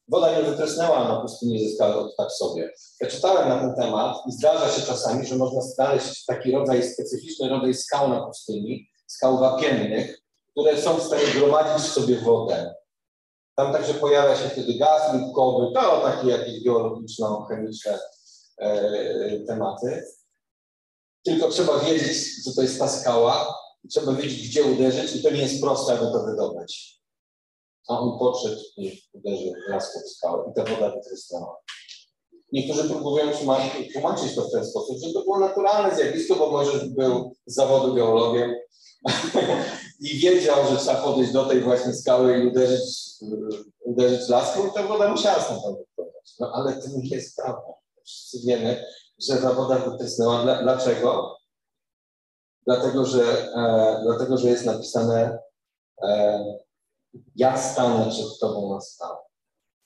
Woda 0.09 0.39
nie 0.39 0.43
wytrysnęła 0.43 1.09
na 1.09 1.21
pustyni 1.21 1.69
ze 1.69 1.75
skały 1.75 2.11
tak 2.17 2.33
sobie. 2.33 2.73
Ja 3.01 3.09
czytałem 3.09 3.49
na 3.49 3.61
ten 3.61 3.75
temat 3.75 4.17
i 4.29 4.33
zdarza 4.33 4.69
się 4.69 4.83
czasami, 4.83 5.27
że 5.27 5.37
można 5.37 5.61
znaleźć 5.61 6.25
taki 6.25 6.53
rodzaj, 6.53 6.83
specyficzny 6.83 7.49
rodzaj 7.49 7.75
skał 7.75 8.09
na 8.09 8.27
pustyni, 8.27 8.89
skał 9.07 9.39
wapiennych, 9.39 10.23
które 10.51 10.83
są 10.83 10.95
w 10.95 11.03
stanie 11.03 11.27
gromadzić 11.35 11.87
sobie 11.87 12.21
wodę. 12.21 12.75
Tam 13.57 13.73
także 13.73 13.95
pojawia 13.95 14.37
się 14.37 14.49
wtedy 14.49 14.75
gaz 14.75 15.15
łupkowy, 15.15 15.75
to 15.75 16.01
takie 16.01 16.29
jakieś 16.29 16.65
geologiczno-chemiczne 16.65 17.99
tematy. 19.47 20.05
Tylko 21.25 21.49
trzeba 21.49 21.79
wiedzieć, 21.79 22.45
co 22.45 22.55
to 22.55 22.63
jest 22.63 22.79
ta 22.79 22.89
skała, 22.89 23.55
trzeba 23.91 24.13
wiedzieć, 24.13 24.49
gdzie 24.49 24.65
uderzyć 24.65 25.17
i 25.17 25.23
to 25.23 25.31
nie 25.31 25.43
jest 25.43 25.61
proste, 25.61 25.93
aby 25.93 26.13
to 26.13 26.25
wydobyć. 26.25 26.99
A 27.89 28.01
on 28.01 28.19
podszedł 28.19 28.61
i 28.77 29.03
uderzył 29.13 29.53
raz 29.69 29.95
pod 29.95 30.11
skałę 30.11 30.45
i 30.51 30.55
ta 30.55 30.65
woda 30.65 30.91
wytrysnęła. 30.91 31.57
Niektórzy 32.53 32.89
próbują 32.89 33.25
tłumaczyć 33.93 34.35
to 34.35 34.43
w 34.43 34.51
ten 34.51 34.67
sposób, 34.67 34.99
że 34.99 35.13
to 35.13 35.23
było 35.23 35.39
naturalne 35.39 35.97
zjawisko, 35.97 36.35
bo 36.35 36.51
Mojżesz 36.51 36.89
był 36.89 37.37
z 37.47 37.55
zawodu 37.55 37.95
geologiem 37.95 38.55
i 40.01 40.19
wiedział, 40.19 40.57
że 40.71 40.77
trzeba 40.77 41.03
podejść 41.03 41.33
do 41.33 41.45
tej 41.45 41.61
właśnie 41.61 41.95
skały 41.95 42.39
i 42.39 42.47
uderzyć, 42.47 42.83
uderzyć 43.81 44.29
laską 44.29 44.69
i 44.69 44.73
ta 44.73 44.87
woda 44.87 45.09
musiała 45.09 45.41
stąd 45.41 45.61
wypłynąć. 45.61 46.39
No 46.41 46.53
ale 46.55 46.73
to 46.73 46.89
nie 46.89 47.09
jest 47.09 47.37
prawda. 47.37 47.73
Wszyscy 48.09 48.47
wiemy, 48.47 48.85
że 49.19 49.37
ta 49.37 49.55
woda 49.55 49.79
wytrysnęła. 49.79 50.63
Dlaczego? 50.63 51.39
Dlatego, 52.67 53.05
że, 53.05 53.23
e, 53.55 54.01
dlatego, 54.03 54.39
że 54.39 54.49
jest 54.49 54.67
napisane 54.67 55.39
e, 56.03 56.45
ja 57.37 57.59
stanę 57.59 58.11
przed 58.11 58.39
Tobą 58.41 58.75
na 58.75 58.81
skale. 58.81 59.17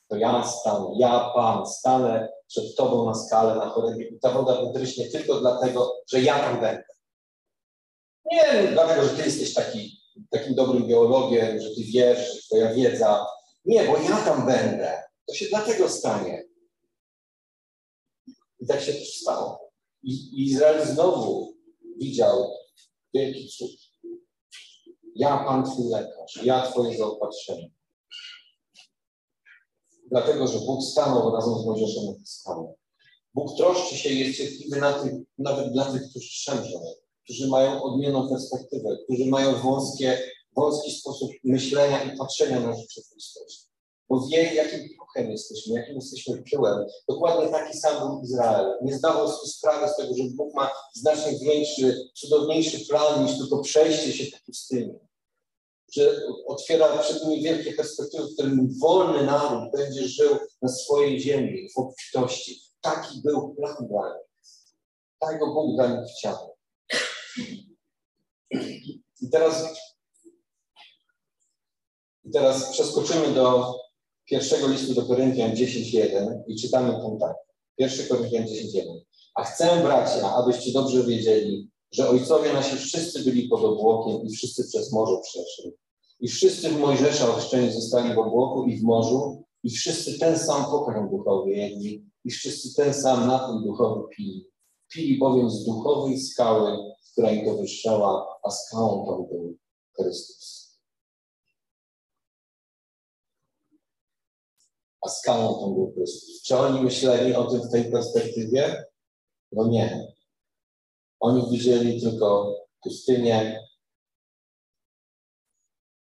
To 0.09 0.17
ja 0.17 0.45
stanę, 0.45 0.87
ja 0.97 1.31
Pan 1.35 1.67
stanę 1.67 2.29
przed 2.49 2.77
Tobą 2.77 3.07
na 3.07 3.15
skale 3.15 3.55
na 3.55 3.69
chorobie 3.69 4.09
i 4.09 4.21
ta 4.21 4.31
woda 4.31 4.63
wytryśnie 4.63 5.11
tylko 5.11 5.41
dlatego, 5.41 5.93
że 6.11 6.21
ja 6.21 6.39
tam 6.39 6.61
będę. 6.61 6.85
Nie 8.25 8.69
dlatego, 8.73 9.03
że 9.03 9.11
Ty 9.11 9.23
jesteś 9.23 9.55
taki, 9.55 10.03
takim 10.31 10.55
dobrym 10.55 10.89
geologiem, 10.89 11.61
że 11.61 11.69
Ty 11.69 11.83
wiesz, 11.85 12.35
że 12.35 12.43
Twoja 12.43 12.75
wiedza. 12.75 13.27
Nie, 13.65 13.85
bo 13.85 13.97
ja 13.97 14.25
tam 14.25 14.47
będę. 14.47 15.03
To 15.29 15.35
się 15.35 15.47
dlatego 15.51 15.89
stanie. 15.89 16.52
I 18.63 18.67
tak 18.67 18.81
się 18.81 18.93
też 18.93 19.21
stało. 19.21 19.71
I 20.03 20.43
Izrael 20.43 20.87
znowu 20.87 21.55
widział 21.97 22.51
wielki 23.15 23.49
cud. 23.49 23.71
Ja, 25.15 25.45
Pan 25.45 25.65
Twój 25.65 25.91
lekarz, 25.91 26.41
ja 26.45 26.71
Twoje 26.71 26.99
zaopatrzenie. 26.99 27.71
Dlatego, 30.11 30.47
że 30.47 30.59
Bóg 30.59 30.85
stanął 30.85 31.35
razem 31.35 31.55
z 31.55 31.67
Mojżeszem 31.67 32.05
na 32.05 32.27
skale. 32.27 32.75
Bóg 33.35 33.57
troszczy 33.57 33.97
się 33.97 34.09
i 34.09 34.19
jest 34.19 34.39
cierpliwy 34.39 34.81
na 34.81 34.93
tych, 34.93 35.13
nawet 35.39 35.73
dla 35.73 35.93
tych, 35.93 36.11
którzy 36.11 36.29
szemrzą, 36.31 36.81
którzy 37.25 37.49
mają 37.49 37.83
odmienną 37.83 38.29
perspektywę, 38.29 38.97
którzy 39.05 39.27
mają 39.27 39.63
wąskie, 39.63 40.19
wąski 40.57 40.91
sposób 40.91 41.31
myślenia 41.45 42.03
i 42.03 42.17
patrzenia 42.17 42.61
na 42.61 42.77
rzeczywistość. 42.77 43.72
Bo 44.13 44.27
wie, 44.27 44.55
jakim 44.55 44.97
prochem 44.97 45.31
jesteśmy, 45.31 45.75
jakim 45.75 45.95
jesteśmy 45.95 46.43
pyłem. 46.51 46.87
Dokładnie 47.09 47.49
taki 47.49 47.79
sam 47.79 48.09
był 48.09 48.23
Izrael. 48.23 48.79
Nie 48.83 48.99
zdawał 48.99 49.29
sobie 49.29 49.49
sprawy 49.49 49.89
z 49.89 49.97
tego, 49.97 50.15
że 50.15 50.25
Bóg 50.37 50.55
ma 50.55 50.71
znacznie 50.95 51.39
większy, 51.39 52.11
cudowniejszy 52.15 52.87
plan 52.87 53.25
niż 53.25 53.39
tylko 53.39 53.59
przejście 53.59 54.13
się 54.13 54.31
po 54.31 54.39
pustyni 54.47 54.95
że 55.93 56.21
otwiera 56.47 56.99
przed 56.99 57.25
nimi 57.25 57.43
wielkie 57.43 57.73
perspektywy, 57.73 58.25
w 58.25 58.33
którym 58.33 58.79
wolny 58.81 59.27
naród 59.27 59.73
będzie 59.73 60.09
żył 60.09 60.37
na 60.63 60.69
swojej 60.69 61.21
ziemi 61.21 61.69
w 61.75 61.79
obfitości. 61.79 62.63
Taki 62.81 63.21
był 63.25 63.55
plan 63.55 63.77
dla 63.89 64.15
nich. 64.15 64.27
Tego 65.21 65.55
Bóg 65.55 65.75
dla 65.75 65.87
nich 65.87 66.11
chciał. 66.19 66.57
I 69.21 69.31
teraz, 69.33 69.65
i 72.25 72.31
teraz 72.31 72.73
przeskoczymy 72.73 73.35
do 73.35 73.75
pierwszego 74.33 74.69
listu 74.69 74.95
do 74.95 75.03
Koryntian 75.03 75.51
10.1 75.51 76.43
i 76.47 76.57
czytamy 76.57 76.93
tam 76.93 77.19
tak. 77.19 77.37
Pierwszy 77.79 78.09
Koryntian 78.09 78.45
10.1. 78.45 79.01
A 79.35 79.45
chcę, 79.45 79.83
bracia, 79.83 80.35
abyście 80.35 80.73
dobrze 80.73 81.05
wiedzieli, 81.05 81.71
że 81.93 82.09
ojcowie 82.09 82.53
nasi 82.53 82.77
wszyscy 82.77 83.25
byli 83.25 83.49
pod 83.49 83.65
obłokiem 83.65 84.27
i 84.27 84.31
wszyscy 84.31 84.69
przez 84.69 84.93
morze 84.93 85.17
przeszli. 85.23 85.73
I 86.21 86.29
wszyscy 86.29 86.69
w 86.69 86.79
Mojżesza 86.79 87.29
ochrzczeni 87.29 87.73
zostali 87.73 88.15
w 88.15 88.19
obłoku 88.19 88.65
i 88.65 88.77
w 88.77 88.83
morzu, 88.83 89.45
i 89.63 89.71
wszyscy 89.71 90.19
ten 90.19 90.39
sam 90.39 90.65
pokarm 90.65 91.11
duchowy 91.11 91.51
jedli, 91.51 92.05
i 92.25 92.31
wszyscy 92.31 92.75
ten 92.75 92.95
sam 92.95 93.27
napój 93.27 93.65
duchowy 93.65 94.03
pili. 94.17 94.47
Pili 94.93 95.19
bowiem 95.19 95.51
z 95.51 95.65
duchowej 95.65 96.21
skały, 96.21 96.79
która 97.13 97.31
im 97.31 97.47
towarzyszyła, 97.47 98.39
a 98.45 98.51
skałą 98.51 99.07
tą 99.07 99.23
był 99.23 99.57
Chrystus. 99.97 100.62
A 105.03 105.09
skałą 105.09 105.55
tą 105.55 105.75
był 105.75 105.93
Chrystus. 105.93 106.43
Czy 106.43 106.57
oni 106.57 106.81
myśleli 106.81 107.35
o 107.35 107.45
tym 107.45 107.61
w 107.61 107.73
tej 107.73 107.91
perspektywie? 107.93 108.85
No 109.53 109.69
nie. 109.69 110.13
Oni 111.21 111.51
widzieli 111.51 112.01
tylko 112.01 112.57
pustynię, 112.83 113.69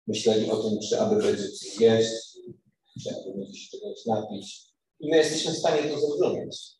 myśleli 0.06 0.50
o 0.50 0.56
tym, 0.56 0.78
czy 0.88 1.00
aby 1.00 1.16
będzie 1.16 1.48
coś 1.48 1.80
jeść, 1.80 2.38
czy 3.02 3.10
aby 3.10 3.38
będzie 3.38 3.58
się 3.58 3.78
czegoś 3.78 4.06
napić. 4.06 4.74
I 5.00 5.10
my 5.10 5.16
jesteśmy 5.16 5.52
w 5.52 5.58
stanie 5.58 5.90
to 5.90 6.00
zrozumieć. 6.00 6.74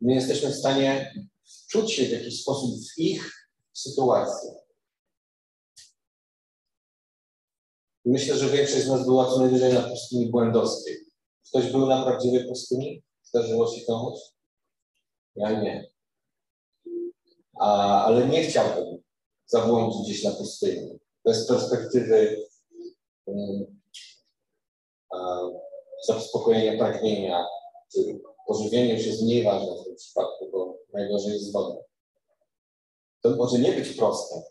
My 0.00 0.14
jesteśmy 0.14 0.50
w 0.50 0.56
stanie 0.56 1.14
czuć 1.70 1.92
się 1.92 2.04
w 2.04 2.10
jakiś 2.10 2.42
sposób 2.42 2.70
w 2.70 2.98
ich 2.98 3.50
sytuacji. 3.72 4.50
Myślę, 8.10 8.36
że 8.36 8.48
większość 8.48 8.84
z 8.84 8.88
nas 8.88 9.06
była 9.06 9.30
co 9.30 9.38
najwyżej 9.40 9.72
na 9.72 9.82
pustyni 9.82 10.30
błędowskiej. 10.30 10.96
Ktoś 11.48 11.72
był 11.72 11.86
na 11.86 12.02
prawdziwej 12.02 12.48
pustyni? 12.48 13.02
Zdarzyło 13.22 13.74
się 13.74 13.86
komuś? 13.86 14.18
Ja 15.36 15.60
nie. 15.60 15.90
A, 17.60 18.04
ale 18.04 18.28
nie 18.28 18.42
chciałbym 18.42 19.02
zabłądzić 19.46 20.02
gdzieś 20.02 20.24
na 20.24 20.30
pustyni 20.30 20.98
bez 21.24 21.46
perspektywy 21.46 22.46
um, 23.26 23.66
zaspokojenia 26.06 26.78
pragnienia, 26.78 27.46
pożywienie 28.46 28.94
już 28.94 29.06
jest 29.06 29.22
mniej 29.22 29.44
ważne 29.44 29.76
w 29.76 29.84
tym 29.84 29.96
przypadku, 29.96 30.50
bo 30.52 30.78
najgorzej 30.92 31.32
jest 31.32 31.52
woda. 31.52 31.80
To 33.20 33.30
może 33.30 33.58
nie 33.58 33.72
być 33.72 33.96
proste, 33.96 34.42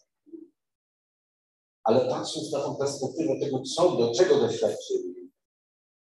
ale 1.88 2.10
patrząc 2.10 2.52
na 2.52 2.60
tą 2.60 2.76
perspektywę 2.76 3.40
tego, 3.40 3.62
co, 3.76 3.98
do 3.98 4.14
czego 4.14 4.40
doświadczyli, 4.40 5.32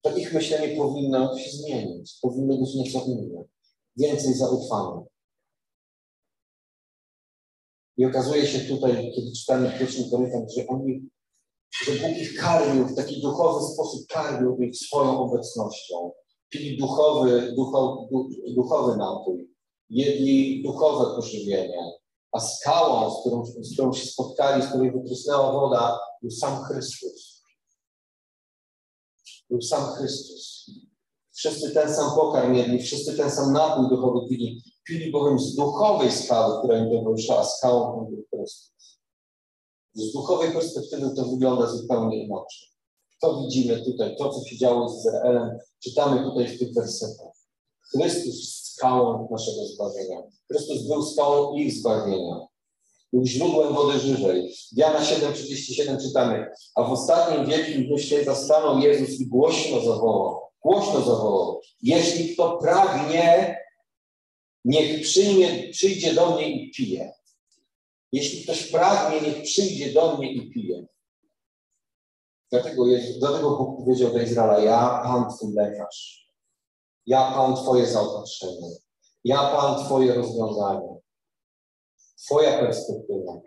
to 0.03 0.17
ich 0.17 0.35
myślenie 0.35 0.77
powinno 0.77 1.39
się 1.39 1.51
zmienić, 1.51 2.19
powinno 2.23 2.57
być 2.57 2.75
nieco 2.75 3.05
inne, 3.07 3.45
więcej 3.97 4.35
zaufane. 4.35 5.05
I 7.97 8.07
okazuje 8.07 8.47
się 8.47 8.59
tutaj, 8.59 9.13
kiedy 9.15 9.33
czytamy 9.33 9.79
pierwszy 9.79 10.11
Koryntian, 10.11 10.47
że 10.57 10.67
oni, 10.67 11.09
że 11.85 11.93
Bóg 11.93 12.19
ich 12.19 12.41
karmił 12.41 12.89
w 12.89 12.97
taki 12.97 13.21
duchowy 13.21 13.73
sposób, 13.73 14.07
karmił 14.09 14.57
ich 14.57 14.77
swoją 14.77 15.21
obecnością. 15.21 16.13
Pili 16.49 16.79
duchowy, 16.79 17.53
ducho, 17.57 18.09
duchowy 18.55 18.97
napój, 18.97 19.51
jedli 19.91 20.63
duchowe 20.63 21.17
pożywienie, 21.17 21.93
a 22.33 22.41
skałą, 22.41 23.15
z 23.15 23.21
którą, 23.21 23.45
z 23.45 23.73
którą 23.73 23.93
się 23.93 24.07
spotkali, 24.07 24.63
z 24.63 24.67
której 24.67 24.93
wytrysnęła 24.93 25.53
woda, 25.53 25.99
był 26.23 26.31
sam 26.31 26.65
Chrystus. 26.65 27.43
Był 29.51 29.63
sam 29.63 29.85
Chrystus. 29.85 30.67
Wszyscy 31.33 31.71
ten 31.71 31.95
sam 31.95 32.15
pokarm 32.15 32.55
jedli, 32.55 32.83
wszyscy 32.83 33.17
ten 33.17 33.31
sam 33.31 33.53
napój 33.53 33.89
duchowy 33.89 34.29
pili. 34.29 34.63
Pili 34.85 35.13
bowiem 35.13 35.39
z 35.39 35.55
duchowej 35.55 36.13
skały, 36.13 36.59
która 36.59 36.79
im 36.79 36.91
towarzyszyła, 36.91 37.45
skałą 37.45 38.05
był 38.05 38.25
Chrystus. 38.31 38.99
Z 39.95 40.13
duchowej 40.13 40.53
perspektywy 40.53 41.15
to 41.17 41.25
wygląda 41.25 41.67
zupełnie 41.67 42.25
inaczej. 42.25 42.69
To 43.21 43.43
widzimy 43.43 43.85
tutaj, 43.85 44.17
to 44.17 44.29
co 44.29 44.45
się 44.45 44.59
działo 44.59 44.89
z 44.89 44.99
Izraelem, 44.99 45.59
czytamy 45.79 46.25
tutaj 46.25 46.49
w 46.49 46.59
tych 46.59 46.75
wersetach. 46.75 47.33
Chrystus 47.91 48.62
skałą 48.83 49.29
naszego 49.31 49.67
zbawienia. 49.67 50.23
Chrystus 50.49 50.83
był 50.89 51.03
skałą 51.03 51.57
ich 51.57 51.73
zbawienia. 51.73 52.47
Był 53.13 53.27
źródłem 53.27 53.75
wody 53.75 53.99
żywej. 53.99 54.55
Jana 54.73 55.01
7,37 55.01 56.03
czytamy. 56.03 56.51
A 56.75 56.83
w 56.83 56.93
ostatnim 56.93 57.47
wielkim 57.47 57.87
dniu 57.87 57.99
święta 57.99 58.35
stanął 58.35 58.79
Jezus 58.79 59.21
i 59.21 59.27
głośno 59.27 59.81
zawołał. 59.81 60.41
Głośno 60.63 61.01
zawołał. 61.01 61.61
Jeśli 61.83 62.35
kto 62.35 62.59
pragnie, 62.59 63.57
niech 64.65 65.03
przyjmie, 65.03 65.69
przyjdzie 65.73 66.15
do 66.15 66.37
mnie 66.37 66.51
i 66.51 66.71
pije. 66.71 67.13
Jeśli 68.13 68.43
ktoś 68.43 68.71
pragnie, 68.71 69.21
niech 69.21 69.43
przyjdzie 69.43 69.93
do 69.93 70.17
mnie 70.17 70.33
i 70.33 70.51
pije. 70.51 70.87
Dlatego, 72.51 72.87
Jezus, 72.87 73.19
dlatego 73.19 73.57
Bóg 73.57 73.85
powiedział 73.85 74.13
do 74.13 74.23
Izraela, 74.23 74.61
ja 74.61 75.01
Pan 75.05 75.37
Twój 75.37 75.55
lekarz. 75.55 76.22
Ja 77.07 77.33
Pan 77.33 77.57
Twoje 77.57 77.87
zaopatrzenie. 77.87 78.71
Ja 79.25 79.39
Pan 79.39 79.85
Twoje 79.85 80.15
rozwiązanie. 80.15 80.97
Twoja 82.25 82.59
perspektywa. 82.59 83.41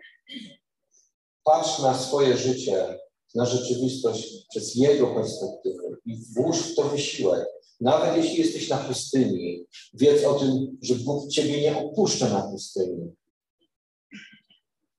Patrz 1.44 1.78
na 1.78 1.98
swoje 1.98 2.36
życie, 2.36 2.98
na 3.34 3.46
rzeczywistość 3.46 4.46
przez 4.50 4.74
Jego 4.74 5.06
perspektywę 5.06 5.82
i 6.04 6.24
włóż 6.34 6.58
w 6.58 6.74
to 6.74 6.82
wysiłek. 6.82 7.46
Nawet 7.80 8.16
jeśli 8.16 8.38
jesteś 8.38 8.68
na 8.68 8.76
pustyni, 8.76 9.66
wiedz 9.94 10.24
o 10.24 10.34
tym, 10.34 10.78
że 10.82 10.94
Bóg 10.94 11.30
Ciebie 11.30 11.60
nie 11.60 11.78
opuszcza 11.78 12.28
na 12.28 12.42
pustyni. 12.42 13.12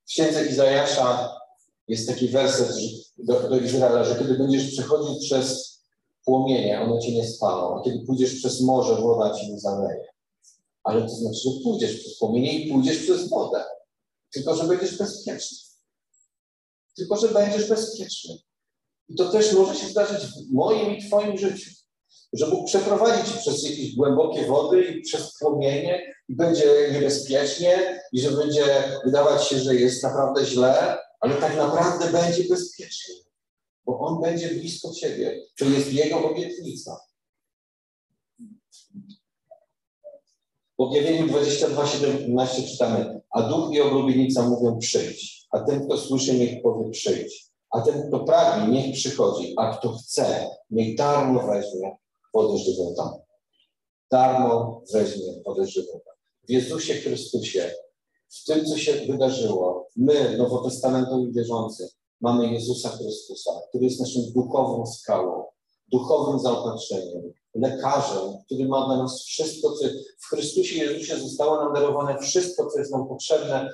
W 0.05 0.09
księdze 0.09 0.45
Izajasza 0.45 1.39
jest 1.87 2.07
taki 2.07 2.27
werset 2.27 2.75
do, 3.17 3.49
do 3.49 3.57
Izraela, 3.59 4.03
że 4.03 4.15
kiedy 4.15 4.37
będziesz 4.37 4.71
przechodził 4.71 5.19
przez 5.19 5.76
płomienie, 6.27 6.81
one 6.81 7.01
cię 7.01 7.11
nie 7.11 7.27
spalą, 7.27 7.79
a 7.79 7.83
kiedy 7.83 8.05
pójdziesz 8.05 8.35
przez 8.35 8.61
morze, 8.61 9.01
woda 9.01 9.39
ci 9.39 9.51
nie 9.51 9.59
zaleje. 9.59 10.07
Ale 10.83 11.01
to 11.01 11.09
znaczy, 11.09 11.39
że 11.45 11.63
pójdziesz 11.63 11.99
przez 11.99 12.17
płomienie 12.19 12.59
i 12.59 12.71
pójdziesz 12.71 12.97
przez 12.97 13.29
wodę. 13.29 13.63
Tylko, 14.31 14.55
że 14.55 14.63
będziesz 14.63 14.97
bezpieczny. 14.97 15.57
Tylko, 16.95 17.17
że 17.17 17.27
będziesz 17.27 17.69
bezpieczny. 17.69 18.37
I 19.09 19.15
to 19.15 19.31
też 19.31 19.53
może 19.53 19.75
się 19.75 19.87
zdarzyć 19.87 20.25
w 20.25 20.53
moim 20.53 20.97
i 20.97 21.07
Twoim 21.07 21.37
życiu. 21.37 21.71
Że 22.33 22.47
Bóg 22.47 22.67
przeprowadzi 22.67 23.31
Cię 23.31 23.37
przez 23.39 23.63
jakieś 23.63 23.95
głębokie 23.95 24.45
wody 24.45 24.83
i 24.83 25.01
przez 25.01 25.37
płomienie 25.39 26.13
i 26.29 26.35
będzie 26.35 26.89
niebezpiecznie 26.93 28.01
i 28.11 28.21
że 28.21 28.31
będzie 28.31 28.65
wydawać 29.05 29.47
się, 29.47 29.59
że 29.59 29.75
jest 29.75 30.03
naprawdę 30.03 30.45
źle, 30.45 30.97
ale 31.19 31.35
tak 31.35 31.57
naprawdę 31.57 32.11
będzie 32.11 32.43
bezpiecznie, 32.43 33.15
bo 33.87 33.99
On 33.99 34.21
będzie 34.21 34.49
blisko 34.49 34.93
Ciebie. 34.93 35.41
To 35.59 35.65
jest 35.65 35.93
Jego 35.93 36.31
obietnica. 36.31 36.99
W 40.77 40.81
objawieniu 40.81 41.27
22:17 41.27 42.67
czytamy, 42.71 43.21
a 43.29 43.41
duch 43.41 43.73
i 43.73 43.81
oblubienica 43.81 44.49
mówią 44.49 44.77
przyjdź, 44.77 45.47
a 45.51 45.59
ten, 45.59 45.85
kto 45.85 45.97
słyszy, 45.97 46.39
niech 46.39 46.61
powie 46.61 46.89
przyjdź, 46.89 47.47
a 47.69 47.81
ten, 47.81 48.07
kto 48.07 48.19
pragnie, 48.19 48.81
niech 48.81 48.95
przychodzi, 48.95 49.53
a 49.57 49.77
kto 49.77 49.93
chce, 49.93 50.49
niech 50.69 50.95
darmo 50.97 51.47
weźmie 51.47 51.97
wodę 52.33 52.57
żywą 52.57 52.93
tam. 52.97 53.09
Darmo 54.11 54.81
weźmie 54.93 55.41
wodę 55.45 55.67
żywą. 55.67 55.99
W 56.47 56.51
Jezusie 56.51 56.93
Chrystusie, 56.93 57.71
w 58.29 58.45
tym, 58.45 58.65
co 58.65 58.77
się 58.77 58.93
wydarzyło, 58.93 59.87
my, 59.95 60.37
nowotestamentowi 60.37 61.33
wierzący, 61.33 61.89
mamy 62.21 62.53
Jezusa 62.53 62.89
Chrystusa, 62.89 63.51
który 63.69 63.85
jest 63.85 63.99
naszą 63.99 64.19
duchową 64.35 64.85
skałą, 64.85 65.45
duchowym 65.87 66.39
zaopatrzeniem, 66.39 67.33
lekarzem, 67.55 68.37
który 68.45 68.67
ma 68.67 68.85
dla 68.85 68.97
nas 68.97 69.23
wszystko, 69.23 69.71
co 69.71 69.87
w 70.19 70.25
Chrystusie 70.25 70.75
Jezusie 70.75 71.19
zostało 71.19 71.63
nam 71.63 71.73
darowane, 71.73 72.19
wszystko, 72.19 72.69
co 72.69 72.79
jest 72.79 72.91
nam 72.91 73.07
potrzebne 73.07 73.69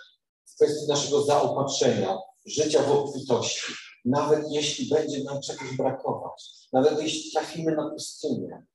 w 0.45 0.55
kwestii 0.55 0.87
naszego 0.87 1.23
zaopatrzenia, 1.23 2.17
życia 2.45 2.83
w 2.83 2.91
obfitości. 2.91 3.73
Nawet 4.05 4.51
jeśli 4.51 4.89
będzie 4.89 5.23
nam 5.23 5.41
czegoś 5.41 5.77
brakować, 5.77 6.67
nawet 6.73 7.01
jeśli 7.01 7.31
trafimy 7.31 7.75
na 7.75 7.89
pustynię, 7.89 8.65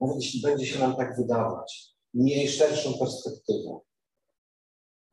nawet 0.00 0.16
jeśli 0.16 0.40
będzie 0.40 0.66
się 0.66 0.78
nam 0.78 0.96
tak 0.96 1.16
wydawać, 1.16 1.94
miej 2.14 2.48
szerszą 2.48 2.98
perspektywę. 2.98 3.78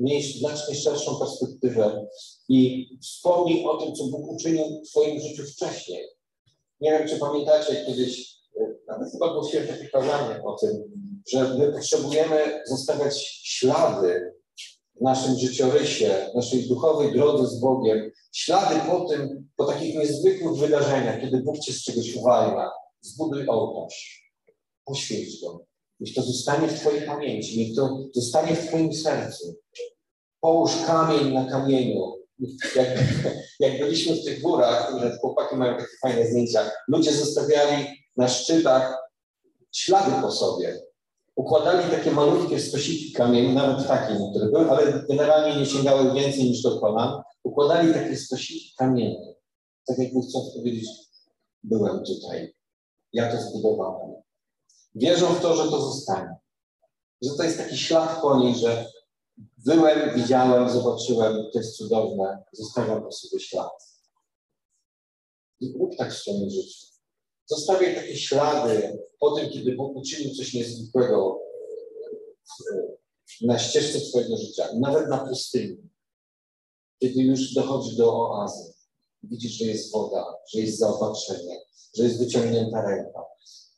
Miej 0.01 0.23
znacznie 0.23 0.75
szerszą 0.75 1.19
perspektywę 1.19 2.07
i 2.49 2.89
wspomnij 3.01 3.65
o 3.65 3.77
tym, 3.77 3.95
co 3.95 4.03
Bóg 4.07 4.31
uczynił 4.31 4.65
w 4.65 4.89
Twoim 4.89 5.19
życiu 5.19 5.43
wcześniej. 5.43 6.05
Nie 6.79 6.91
wiem, 6.91 7.07
czy 7.07 7.19
pamiętacie 7.19 7.85
kiedyś, 7.85 8.35
e, 8.61 8.75
nawet 8.87 9.11
chyba 9.11 9.33
głosiłem 9.33 9.67
takie 9.67 9.89
kazanie 9.89 10.43
o 10.43 10.55
tym, 10.55 10.83
że 11.31 11.53
my 11.57 11.71
potrzebujemy 11.71 12.61
zostawiać 12.67 13.41
ślady 13.43 14.33
w 14.95 15.01
naszym 15.01 15.39
życiorysie, 15.39 16.29
w 16.31 16.35
naszej 16.35 16.67
duchowej 16.67 17.13
drodze 17.13 17.47
z 17.47 17.59
Bogiem, 17.59 18.11
ślady 18.31 18.75
po 18.89 19.05
tym, 19.05 19.49
po 19.57 19.65
takich 19.65 19.95
niezwykłych 19.95 20.57
wydarzeniach, 20.57 21.21
kiedy 21.21 21.37
Bóg 21.37 21.59
cię 21.59 21.73
z 21.73 21.83
czegoś 21.83 22.15
uwalnia. 22.15 22.69
Zbuduj 23.01 23.49
ołtarz, 23.49 24.31
poświęć 24.85 25.41
go. 25.41 25.65
Niech 25.99 26.15
to 26.15 26.21
zostanie 26.21 26.67
w 26.67 26.79
Twojej 26.79 27.05
pamięci, 27.05 27.59
niech 27.59 27.75
to 27.75 27.97
zostanie 28.13 28.55
w 28.55 28.67
Twoim 28.67 28.93
sercu. 28.93 29.55
Połóż 30.41 30.71
kamień 30.87 31.33
na 31.33 31.45
kamieniu, 31.45 32.15
jak, 32.75 32.87
jak 33.59 33.79
byliśmy 33.79 34.15
w 34.15 34.25
tych 34.25 34.41
górach, 34.41 34.87
które 34.87 35.17
chłopaki 35.17 35.55
mają 35.55 35.77
takie 35.77 35.97
fajne 36.01 36.27
zdjęcia, 36.27 36.71
ludzie 36.87 37.11
zostawiali 37.11 37.87
na 38.17 38.27
szczytach 38.27 38.97
ślady 39.71 40.11
po 40.21 40.31
sobie. 40.31 40.81
Układali 41.35 41.91
takie 41.91 42.11
malutkie 42.11 42.59
stosiki 42.59 43.13
kamieni, 43.13 43.53
nawet 43.53 43.87
takie 43.87 44.19
niektóre 44.19 44.45
były, 44.45 44.71
ale 44.71 45.03
generalnie 45.09 45.59
nie 45.59 45.65
sięgały 45.65 46.13
więcej 46.13 46.43
niż 46.43 46.61
do 46.61 46.79
kolan. 46.79 47.21
Układali 47.43 47.93
takie 47.93 48.17
stosiki 48.17 48.73
kamieni. 48.77 49.35
Tak 49.87 49.97
jakby 49.97 50.21
chcąc 50.21 50.53
powiedzieć, 50.55 50.89
byłem 51.63 52.03
tutaj. 52.03 52.55
Ja 53.13 53.31
to 53.31 53.41
zbudowałem. 53.41 54.13
Wierzą 54.95 55.27
w 55.27 55.41
to, 55.41 55.55
że 55.55 55.63
to 55.63 55.81
zostanie. 55.81 56.35
Że 57.21 57.29
to 57.37 57.43
jest 57.43 57.57
taki 57.57 57.77
ślad 57.77 58.21
po 58.21 58.37
niej, 58.37 58.55
że 58.55 58.90
Byłem, 59.65 60.15
widziałem, 60.15 60.69
zobaczyłem, 60.69 61.33
to 61.53 61.59
jest 61.59 61.77
cudowne, 61.77 62.43
zostawiam 62.53 63.03
po 63.03 63.11
sobie 63.11 63.39
ślad. 63.39 63.71
I 65.59 65.77
Bóg 65.77 65.95
tak 65.95 66.13
w 66.13 66.17
swoim 66.17 66.49
życiu. 66.49 66.85
Zostawiaj 67.45 67.95
takie 67.95 68.17
ślady 68.17 68.99
po 69.19 69.31
tym, 69.31 69.49
kiedy 69.49 69.75
Bóg 69.75 69.95
uczynił 69.95 70.35
coś 70.35 70.53
niezwykłego 70.53 71.39
na 73.41 73.59
ścieżce 73.59 74.01
Twojego 74.01 74.37
życia, 74.37 74.69
nawet 74.79 75.09
na 75.09 75.17
pustyni. 75.17 75.89
Kiedy 77.01 77.21
już 77.21 77.53
dochodzi 77.53 77.97
do 77.97 78.13
oazy, 78.13 78.73
widzisz, 79.23 79.51
że 79.51 79.65
jest 79.65 79.91
woda, 79.91 80.35
że 80.53 80.59
jest 80.59 80.79
zaopatrzenie, 80.79 81.59
że 81.95 82.03
jest 82.03 82.19
wyciągnięta 82.19 82.81
ręka. 82.81 83.19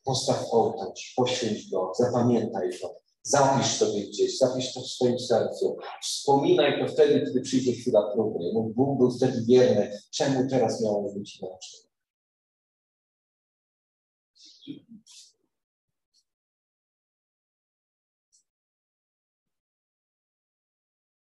Postaw 0.03 0.45
ołtarz, 0.51 1.13
poświęć 1.15 1.69
go, 1.69 1.91
zapamiętaj 1.97 2.79
to. 2.81 3.02
Zapisz 3.25 3.67
sobie 3.67 4.07
gdzieś, 4.07 4.37
zapisz 4.37 4.73
to 4.73 4.81
w 4.81 4.87
swoim 4.87 5.19
sercu. 5.19 5.77
Wspominaj 6.01 6.79
to 6.79 6.93
wtedy, 6.93 7.25
kiedy 7.25 7.41
przyjdzie 7.41 7.73
chwila 7.73 8.11
próby. 8.13 8.39
Mów, 8.53 8.75
Bóg 8.75 8.97
był 8.97 9.11
wtedy 9.11 9.43
wierny. 9.47 9.99
Czemu 10.11 10.49
teraz 10.49 10.83
miało 10.83 11.13
być 11.13 11.39
inaczej? 11.39 11.79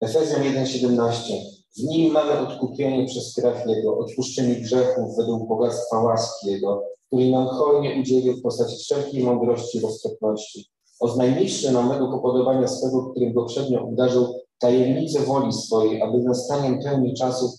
Efezjan 0.00 0.42
1,17. 0.42 1.34
W 1.76 1.82
nim 1.82 2.12
mamy 2.12 2.48
odkupienie 2.48 3.06
przez 3.06 3.34
krew 3.34 3.66
Jego, 3.66 3.98
odpuszczenie 3.98 4.54
grzechów 4.54 5.16
według 5.16 5.48
bogactwa 5.48 5.98
łaski 5.98 6.46
Jego, 6.46 6.82
który 7.06 7.30
nam 7.30 7.46
hojnie 7.46 8.00
udzielił 8.00 8.36
w 8.36 8.42
postaci 8.42 8.76
wszelkiej 8.76 9.22
mądrości 9.22 9.78
i 9.78 9.80
roztropności 9.80 10.73
o 11.04 11.16
najniższe 11.16 11.72
nam 11.72 11.88
według 11.88 12.14
upodobania 12.14 12.68
swego, 12.68 13.10
którym 13.10 13.32
go 13.32 13.44
przednio 13.44 13.82
obdarzył, 13.82 14.34
tajemnicę 14.58 15.20
woli 15.20 15.52
swojej, 15.52 16.02
aby 16.02 16.18
nastaniem 16.18 16.82
pełni 16.82 17.14
czasów 17.14 17.50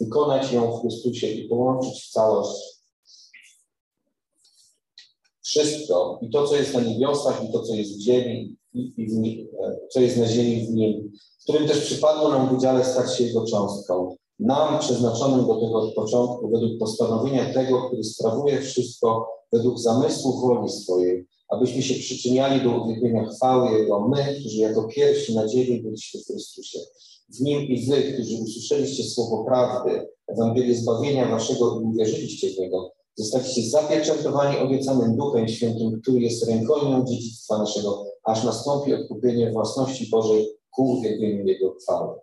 wykonać 0.00 0.52
ją 0.52 0.72
w 0.72 0.80
Chrystusie 0.80 1.26
i 1.26 1.48
połączyć 1.48 2.02
w 2.02 2.10
całość 2.10 2.72
wszystko, 5.52 6.18
i 6.22 6.30
to, 6.30 6.46
co 6.46 6.56
jest 6.56 6.74
na 6.74 6.80
niebiosach, 6.80 7.44
i 7.44 7.52
to, 7.52 7.62
co 7.62 7.74
jest 7.74 7.96
w 7.96 8.00
ziemi, 8.00 8.56
i, 8.74 8.94
i 8.96 9.06
w 9.06 9.18
e, 9.64 9.78
co 9.90 10.00
jest 10.00 10.16
na 10.16 10.26
ziemi 10.26 10.66
w 10.66 10.70
nim, 10.70 11.12
w 11.40 11.42
którym 11.42 11.68
też 11.68 11.80
przypadło 11.80 12.28
nam 12.28 12.48
w 12.48 12.52
udziale 12.52 12.84
stać 12.84 13.16
się 13.16 13.24
jego 13.24 13.46
cząstką. 13.46 14.16
Nam 14.38 14.78
przeznaczonym 14.78 15.46
do 15.46 15.54
tego 15.54 15.82
od 15.82 15.94
początku, 15.94 16.50
według 16.50 16.78
postanowienia 16.78 17.54
tego, 17.54 17.82
który 17.86 18.04
sprawuje 18.04 18.60
wszystko 18.60 19.28
według 19.52 19.78
zamysłu 19.78 20.40
woli 20.40 20.68
swojej, 20.68 21.26
abyśmy 21.52 21.82
się 21.82 21.94
przyczyniali 21.94 22.64
do 22.64 22.82
uwielbienia 22.82 23.26
chwały 23.26 23.78
Jego, 23.78 24.08
my, 24.08 24.36
którzy 24.40 24.56
jako 24.56 24.88
pierwsi 24.88 25.34
nadziei 25.34 25.82
byliśmy 25.82 26.20
w 26.20 26.26
Chrystusie. 26.26 26.78
W 27.28 27.40
Nim 27.40 27.62
i 27.62 27.86
wy, 27.86 28.02
którzy 28.02 28.36
usłyszeliście 28.42 29.04
słowo 29.04 29.44
prawdy, 29.44 30.06
Ewangelię 30.26 30.74
zbawienia 30.74 31.28
waszego 31.28 31.80
i 31.80 31.84
uwierzyliście 31.84 32.50
w 32.50 32.58
Niego, 32.58 32.92
zostaliście 33.14 33.70
zapieczętowani 33.70 34.58
obiecanym 34.58 35.16
Duchem 35.16 35.48
Świętym, 35.48 36.00
który 36.02 36.20
jest 36.20 36.48
rękojmią 36.48 37.04
dziedzictwa 37.04 37.58
naszego, 37.58 38.06
aż 38.24 38.44
nastąpi 38.44 38.94
odkupienie 38.94 39.50
własności 39.50 40.06
Bożej 40.10 40.48
ku 40.70 40.90
uwielbieniu 40.90 41.46
Jego 41.46 41.74
chwały. 41.74 42.14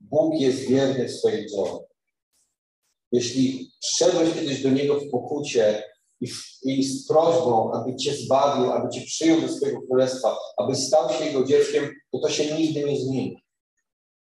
Bóg 0.00 0.40
jest 0.40 0.58
wierny 0.58 1.08
w 1.08 1.12
swojej 1.12 1.46
dziełach. 1.46 1.80
Jeśli 3.12 3.70
przyszedłeś 3.80 4.34
kiedyś 4.34 4.62
do 4.62 4.70
Niego 4.70 5.00
w 5.00 5.10
pokucie, 5.10 5.82
i, 6.22 6.30
i 6.64 6.84
z 6.84 7.06
prośbą, 7.06 7.72
aby 7.72 7.96
Cię 7.96 8.16
zbawił, 8.16 8.72
aby 8.72 8.90
Cię 8.90 9.00
przyjął 9.06 9.40
do 9.40 9.48
swojego 9.48 9.82
królestwa, 9.82 10.36
aby 10.56 10.76
stał 10.76 11.08
się 11.08 11.24
Jego 11.24 11.44
dzieckiem, 11.44 11.90
to 12.12 12.18
to 12.18 12.30
się 12.30 12.58
nigdy 12.58 12.84
nie 12.84 13.00
zmieni. 13.00 13.44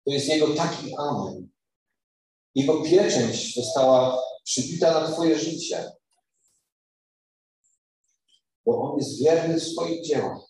To 0.06 0.14
jest 0.14 0.28
Jego 0.28 0.54
taki 0.54 0.96
amen. 0.98 1.50
Jego 2.56 2.82
pieczęć 2.84 3.56
została 3.56 4.24
przybita 4.44 5.02
na 5.02 5.12
Twoje 5.12 5.40
życie. 5.40 5.92
Bo 8.66 8.82
On 8.82 9.00
jest 9.00 9.24
wierny 9.24 9.60
w 9.60 9.64
swoich 9.64 10.06
dziełach, 10.06 10.42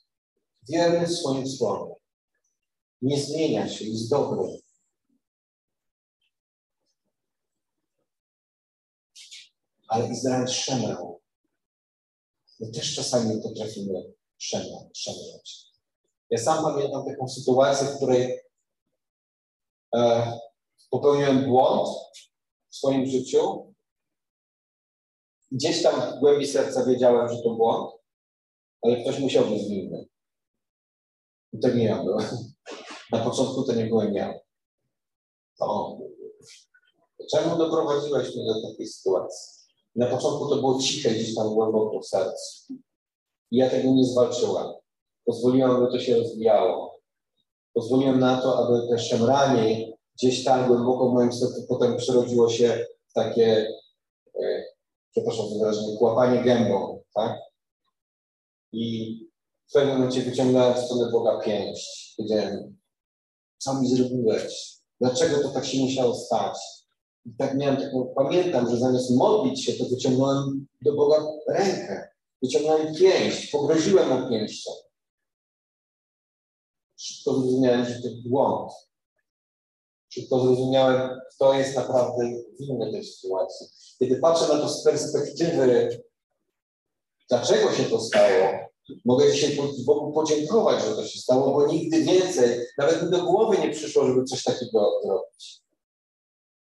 wierny 0.70 1.08
w 1.08 1.12
swoim 1.12 1.48
słowie. 1.48 1.96
Nie 3.02 3.22
zmienia 3.22 3.70
się, 3.70 3.86
jest 3.86 4.10
dobry. 4.10 4.62
Ale 9.88 10.10
Izrael 10.10 10.48
szemrał. 10.48 11.21
My 12.62 12.72
też 12.72 12.96
czasami 12.96 13.42
potrafimy 13.42 14.14
szemrać. 14.38 15.72
Ja 16.30 16.38
sam 16.38 16.64
pamiętam 16.64 17.06
taką 17.06 17.28
sytuację, 17.28 17.88
w 17.88 17.96
której 17.96 18.40
e, 19.96 20.32
popełniłem 20.90 21.46
błąd 21.46 21.90
w 22.70 22.76
swoim 22.76 23.06
życiu 23.06 23.72
Gdzieś 25.52 25.84
tam 25.84 26.02
w 26.02 26.20
głębi 26.20 26.48
serca 26.48 26.86
wiedziałem, 26.86 27.30
że 27.30 27.42
to 27.44 27.50
błąd, 27.50 27.92
ale 28.82 29.02
ktoś 29.02 29.20
musiał 29.20 29.46
być 29.46 29.64
winny. 29.64 30.08
I 31.54 31.60
to 31.60 31.70
nie 31.70 31.84
ja 31.84 32.04
byłem. 32.04 32.28
Na 33.12 33.24
początku 33.24 33.64
to 33.64 33.74
nie 33.74 33.86
byłem 33.86 34.14
ja. 34.14 34.34
To 35.60 35.66
on. 35.66 36.00
Czemu 37.32 37.58
doprowadziłeś 37.58 38.36
mnie 38.36 38.46
do 38.46 38.70
takiej 38.70 38.88
sytuacji? 38.88 39.61
Na 39.96 40.06
początku 40.06 40.50
to 40.50 40.56
było 40.56 40.80
ciche 40.80 41.12
gdzieś 41.12 41.36
tam 41.36 41.54
głęboko 41.54 42.00
w 42.00 42.08
sercu. 42.08 42.74
I 43.52 43.58
ja 43.58 43.70
tego 43.70 43.92
nie 43.92 44.06
zwalczyłem. 44.06 44.68
Pozwoliłem, 45.26 45.72
aby 45.72 45.88
to 45.92 46.00
się 46.00 46.18
rozwijało. 46.18 47.00
Pozwoliłem 47.74 48.20
na 48.20 48.42
to, 48.42 48.58
aby 48.58 48.88
te 48.90 49.00
szemranie 49.00 49.92
gdzieś 50.16 50.44
tam 50.44 50.68
głęboko 50.68 51.10
w 51.10 51.14
moim 51.14 51.34
sercu 51.34 51.66
potem 51.70 51.98
przerodziło 51.98 52.50
się 52.50 52.86
w 53.10 53.14
takie, 53.14 53.68
e, 54.44 54.64
przepraszam 55.12 55.50
za 55.50 55.60
wyrażenie, 55.60 55.98
kłapanie 55.98 56.44
gębą, 56.44 57.02
tak? 57.16 57.40
I 58.72 59.16
w 59.70 59.74
pewnym 59.74 59.96
momencie 59.96 60.22
wyciągnąłem 60.22 60.74
w 60.74 60.80
stronę 60.80 61.12
Boga 61.12 61.40
pięść. 61.40 62.14
Powiedziałem, 62.18 62.78
co 63.58 63.82
mi 63.82 63.90
zrobiłeś? 63.90 64.78
Dlaczego 65.02 65.42
to 65.42 65.50
tak 65.50 65.66
się 65.66 65.80
musiało 65.80 66.16
stać? 66.16 66.58
I 67.26 67.36
tak 67.38 67.58
miałem 67.58 67.78
taką, 67.78 68.14
pamiętam, 68.16 68.70
że 68.70 68.78
zamiast 68.78 69.12
modlić 69.16 69.66
się, 69.66 69.74
to 69.74 69.86
wyciągnąłem 69.90 70.68
do 70.82 70.94
Boga 70.94 71.26
rękę. 71.48 72.10
Wyciągnąłem 72.42 72.96
pięść, 72.96 73.52
pogroziłem 73.52 74.22
mu 74.22 74.30
pięścią. 74.30 74.72
Szybko 76.98 77.34
zrozumiałem, 77.34 77.86
że 77.86 78.02
to 78.02 78.08
błąd. 78.26 78.72
Szybko 80.10 80.40
zrozumiałem, 80.40 81.20
kto 81.36 81.54
jest 81.54 81.76
naprawdę 81.76 82.24
winny 82.60 82.92
tej 82.92 83.06
sytuacji. 83.06 83.68
Kiedy 84.00 84.16
patrzę 84.16 84.48
na 84.48 84.60
to 84.60 84.70
z 84.70 84.84
perspektywy, 84.84 85.90
dlaczego 87.30 87.72
się 87.72 87.84
to 87.84 88.00
stało, 88.00 88.72
mogę 89.06 89.32
dzisiaj 89.32 89.58
Bogu 89.86 90.12
podziękować, 90.14 90.84
że 90.84 90.96
to 90.96 91.08
się 91.08 91.20
stało, 91.20 91.54
bo 91.54 91.68
nigdy 91.68 92.04
więcej, 92.04 92.60
nawet 92.78 93.04
mi 93.04 93.10
do 93.10 93.26
głowy 93.26 93.58
nie 93.58 93.72
przyszło, 93.72 94.08
żeby 94.08 94.24
coś 94.24 94.44
takiego 94.44 95.02
zrobić. 95.04 95.61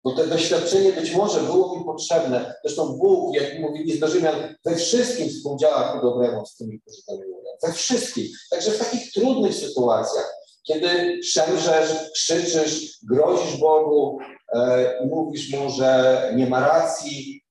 Bo 0.03 0.11
to 0.11 0.27
doświadczenie 0.27 0.93
być 0.93 1.15
może 1.15 1.41
było 1.41 1.79
mi 1.79 1.85
potrzebne. 1.85 2.53
Zresztą 2.63 2.97
Bóg, 2.97 3.35
jak 3.35 3.59
mówili 3.59 3.99
z 3.99 4.03
Rzymian, 4.03 4.55
we 4.65 4.75
wszystkim 4.75 5.29
współdziała 5.29 5.93
ku 5.93 6.01
dobremu 6.07 6.45
z 6.45 6.55
tymi, 6.55 6.81
którzy 6.81 7.03
to 7.07 7.17
miłują. 7.17 7.51
We 7.63 7.73
wszystkim. 7.73 8.27
Także 8.51 8.71
w 8.71 8.79
takich 8.79 9.11
trudnych 9.11 9.55
sytuacjach, 9.55 10.33
kiedy 10.63 11.23
szemrzesz, 11.23 12.11
krzyczysz, 12.13 12.99
grozisz 13.03 13.57
Bogu 13.57 14.19
e, 14.53 15.03
i 15.03 15.07
mówisz 15.07 15.53
Mu, 15.53 15.69
że 15.69 16.31
nie 16.35 16.47
ma 16.47 16.59
racji, 16.59 17.43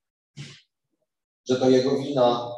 że 1.49 1.57
to 1.57 1.71
Jego 1.71 1.99
wina, 1.99 2.53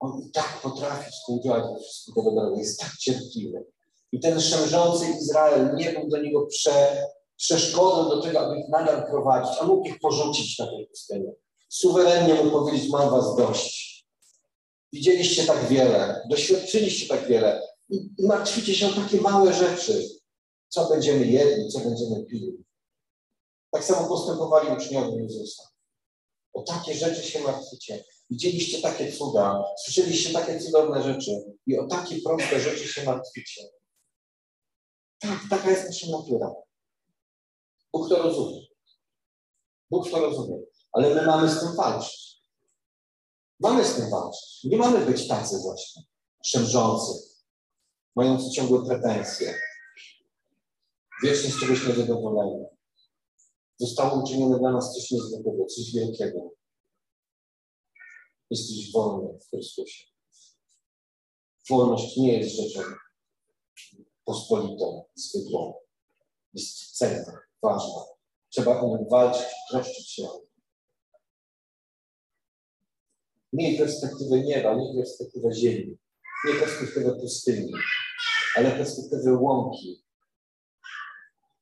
On 0.00 0.22
i 0.28 0.30
tak 0.30 0.60
potrafi 0.62 1.10
współdziałać 1.10 1.64
we 1.74 1.80
wszystkim 1.80 2.14
do 2.14 2.22
dobrego. 2.22 2.56
Jest 2.56 2.80
tak 2.80 2.90
cierpliwy. 2.98 3.66
I 4.12 4.20
ten 4.20 4.40
szemrzący 4.40 5.06
Izrael 5.20 5.74
nie 5.74 5.92
był 5.92 6.08
do 6.08 6.22
Niego 6.22 6.46
prze, 6.46 7.06
przeszkodą 7.42 8.08
do 8.08 8.22
tego, 8.22 8.40
aby 8.40 8.60
ich 8.60 8.68
nadal 8.68 9.06
prowadzić, 9.06 9.52
a 9.60 9.66
mógł 9.66 9.88
ich 9.88 10.00
porzucić 10.00 10.58
na 10.58 10.66
tej 10.66 10.86
pustyni. 10.86 11.32
Suwerennie 11.68 12.34
mógł 12.34 12.50
powiedzieć, 12.50 12.90
mam 12.90 13.10
was 13.10 13.36
dość. 13.36 14.06
Widzieliście 14.92 15.46
tak 15.46 15.68
wiele, 15.68 16.26
doświadczyliście 16.30 17.06
tak 17.08 17.28
wiele 17.28 17.62
i, 17.88 17.96
i 18.18 18.26
martwicie 18.26 18.74
się 18.74 18.86
o 18.86 18.92
takie 18.92 19.20
małe 19.20 19.54
rzeczy. 19.54 20.08
Co 20.68 20.88
będziemy 20.88 21.26
jedli, 21.26 21.68
co 21.68 21.78
będziemy 21.78 22.24
pili. 22.24 22.64
Tak 23.70 23.84
samo 23.84 24.08
postępowali 24.08 24.76
uczniowie 24.76 25.22
Jezusa. 25.22 25.62
O 26.52 26.62
takie 26.62 26.94
rzeczy 26.94 27.22
się 27.22 27.40
martwicie. 27.40 28.04
Widzieliście 28.30 28.82
takie 28.82 29.12
cuda, 29.12 29.64
słyszeliście 29.84 30.32
takie 30.32 30.60
cudowne 30.60 31.02
rzeczy 31.02 31.30
i 31.66 31.78
o 31.78 31.86
takie 31.86 32.20
proste 32.20 32.60
rzeczy 32.60 32.88
się 32.88 33.04
martwicie. 33.04 33.62
Tak, 35.18 35.38
taka 35.50 35.70
jest 35.70 35.86
nasza 35.86 36.06
natura. 36.18 36.54
Bóg 37.92 38.08
to 38.08 38.22
rozumie. 38.22 38.66
Bóg 39.90 40.10
to 40.10 40.20
rozumie. 40.20 40.58
Ale 40.92 41.14
my 41.14 41.26
mamy 41.26 41.50
z 41.50 41.60
tym 41.60 41.76
walczyć. 41.76 42.42
Mamy 43.60 43.84
z 43.84 43.94
tym 43.94 44.10
walczyć. 44.10 44.64
Nie 44.64 44.76
mamy 44.76 45.06
być 45.06 45.28
tacy 45.28 45.58
właśnie, 45.58 46.02
szemrzący, 46.44 47.12
mający 48.16 48.50
ciągłe 48.50 48.86
pretensje, 48.86 49.54
wiecznie 51.24 51.50
z 51.50 51.60
czegoś 51.60 51.86
niezadowoleni. 51.86 52.64
Zostało 53.76 54.22
uczynione 54.22 54.58
dla 54.58 54.72
nas 54.72 54.94
coś 54.94 55.10
niezwykłego, 55.10 55.66
coś 55.66 55.92
wielkiego. 55.94 56.50
Jesteś 58.50 58.92
wolny 58.92 59.38
w 59.38 59.50
Chrystusie. 59.50 60.04
Wolność 61.70 62.16
nie 62.16 62.38
jest 62.38 62.56
rzeczą 62.56 62.80
pospolitą, 64.24 65.04
zwykłą. 65.14 65.74
Jest 66.54 66.96
cenna 66.96 67.51
ważna. 67.62 68.04
Trzeba 68.48 68.80
o 68.80 68.88
nią 68.88 69.06
walczyć, 69.10 69.46
troszczyć 69.70 70.10
się 70.10 70.22
o 70.22 70.34
nią. 70.34 70.46
Miej 73.52 73.78
perspektywę 73.78 74.40
nieba, 74.40 74.74
nie 74.74 74.94
perspektywę 74.96 75.52
ziemi, 75.52 75.98
nie 76.48 76.54
perspektywę 76.54 77.20
pustyni, 77.20 77.72
ale 78.56 78.70
perspektywę 78.70 79.32
łąki, 79.32 80.04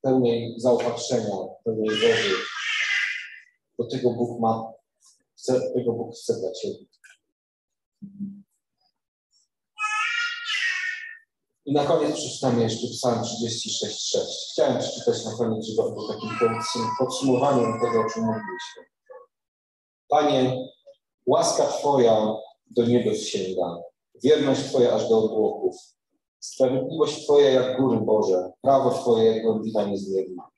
pełnej 0.03 0.55
zaopatrzenia, 0.57 1.37
pełnej 1.65 1.89
wody. 1.89 2.35
Bo 3.79 3.87
tego 3.87 4.11
Bóg 4.11 4.41
ma, 4.41 4.73
tego 5.75 5.93
Bóg 5.93 6.15
chce 6.15 6.41
dla 6.41 6.53
Ciebie. 6.53 6.87
I 11.71 11.73
na 11.73 11.85
koniec 11.85 12.15
przeczytamy 12.15 12.63
jeszcze 12.63 12.87
Psalm 12.87 13.23
36,6. 13.23 14.19
Chciałem 14.53 14.79
przeczytać 14.79 15.25
na 15.25 15.37
koniec, 15.37 15.67
żeby 15.67 15.91
był 15.91 16.09
takim 16.09 16.31
podsumowaniem 16.99 17.81
tego, 17.81 18.01
o 18.01 18.11
czym 18.15 18.23
mówiliśmy. 18.23 18.83
Panie, 20.09 20.69
łaska 21.27 21.67
Twoja 21.67 22.35
do 22.71 22.87
niebie 22.87 23.17
sięga, 23.17 23.77
wierność 24.25 24.61
Twoja 24.61 24.93
aż 24.93 25.09
do 25.09 25.19
obłoków, 25.19 25.77
sprawiedliwość 26.41 27.25
Twoja 27.25 27.51
jak 27.51 27.81
góry 27.81 28.01
Boże, 28.01 28.53
prawo 28.61 28.91
Twoje 28.91 29.33
jak 29.33 29.43
głębina 29.43 29.85
niezmierna. 29.85 30.49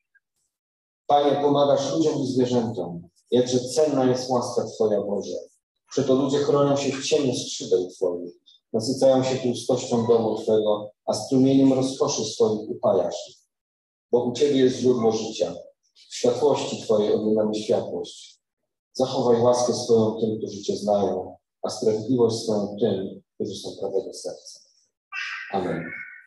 Panie, 1.07 1.43
pomagasz 1.43 1.93
ludziom 1.93 2.23
i 2.23 2.27
zwierzętom, 2.27 3.09
jakże 3.31 3.61
cenna 3.61 4.05
jest 4.05 4.31
łaska 4.31 4.65
Twoja 4.65 5.01
Boże. 5.01 5.37
Przeto 5.91 6.15
ludzie 6.15 6.39
chronią 6.39 6.77
się 6.77 6.93
w 6.93 7.05
cieniu 7.05 7.35
skrzydeł 7.35 7.89
Twoich 7.91 8.42
nasycają 8.73 9.25
się 9.25 9.37
tłustością 9.37 10.07
domu 10.07 10.39
Twego, 10.39 10.91
a 11.07 11.15
strumieniem 11.15 11.73
rozkoszy 11.73 12.25
swoich 12.25 12.71
upajasz. 12.71 13.43
Bo 14.13 14.25
u 14.25 14.33
Ciebie 14.33 14.57
jest 14.57 14.77
źródło 14.77 15.13
życia. 15.13 15.55
W 15.95 16.15
światłości 16.15 16.83
Twojej 16.83 17.13
oglądamy 17.13 17.55
światłość. 17.55 18.41
Zachowaj 18.93 19.41
łaskę 19.41 19.75
swoją 19.75 20.21
tym, 20.21 20.39
którzy 20.39 20.63
Cię 20.63 20.77
znają, 20.77 21.37
a 21.63 21.71
sprawiedliwość 21.71 22.37
swoją 22.37 22.77
tym, 22.81 23.23
którzy 23.35 23.55
są 23.61 23.71
prawego 23.81 24.15
serca. 24.15 24.61
Amen. 25.53 25.85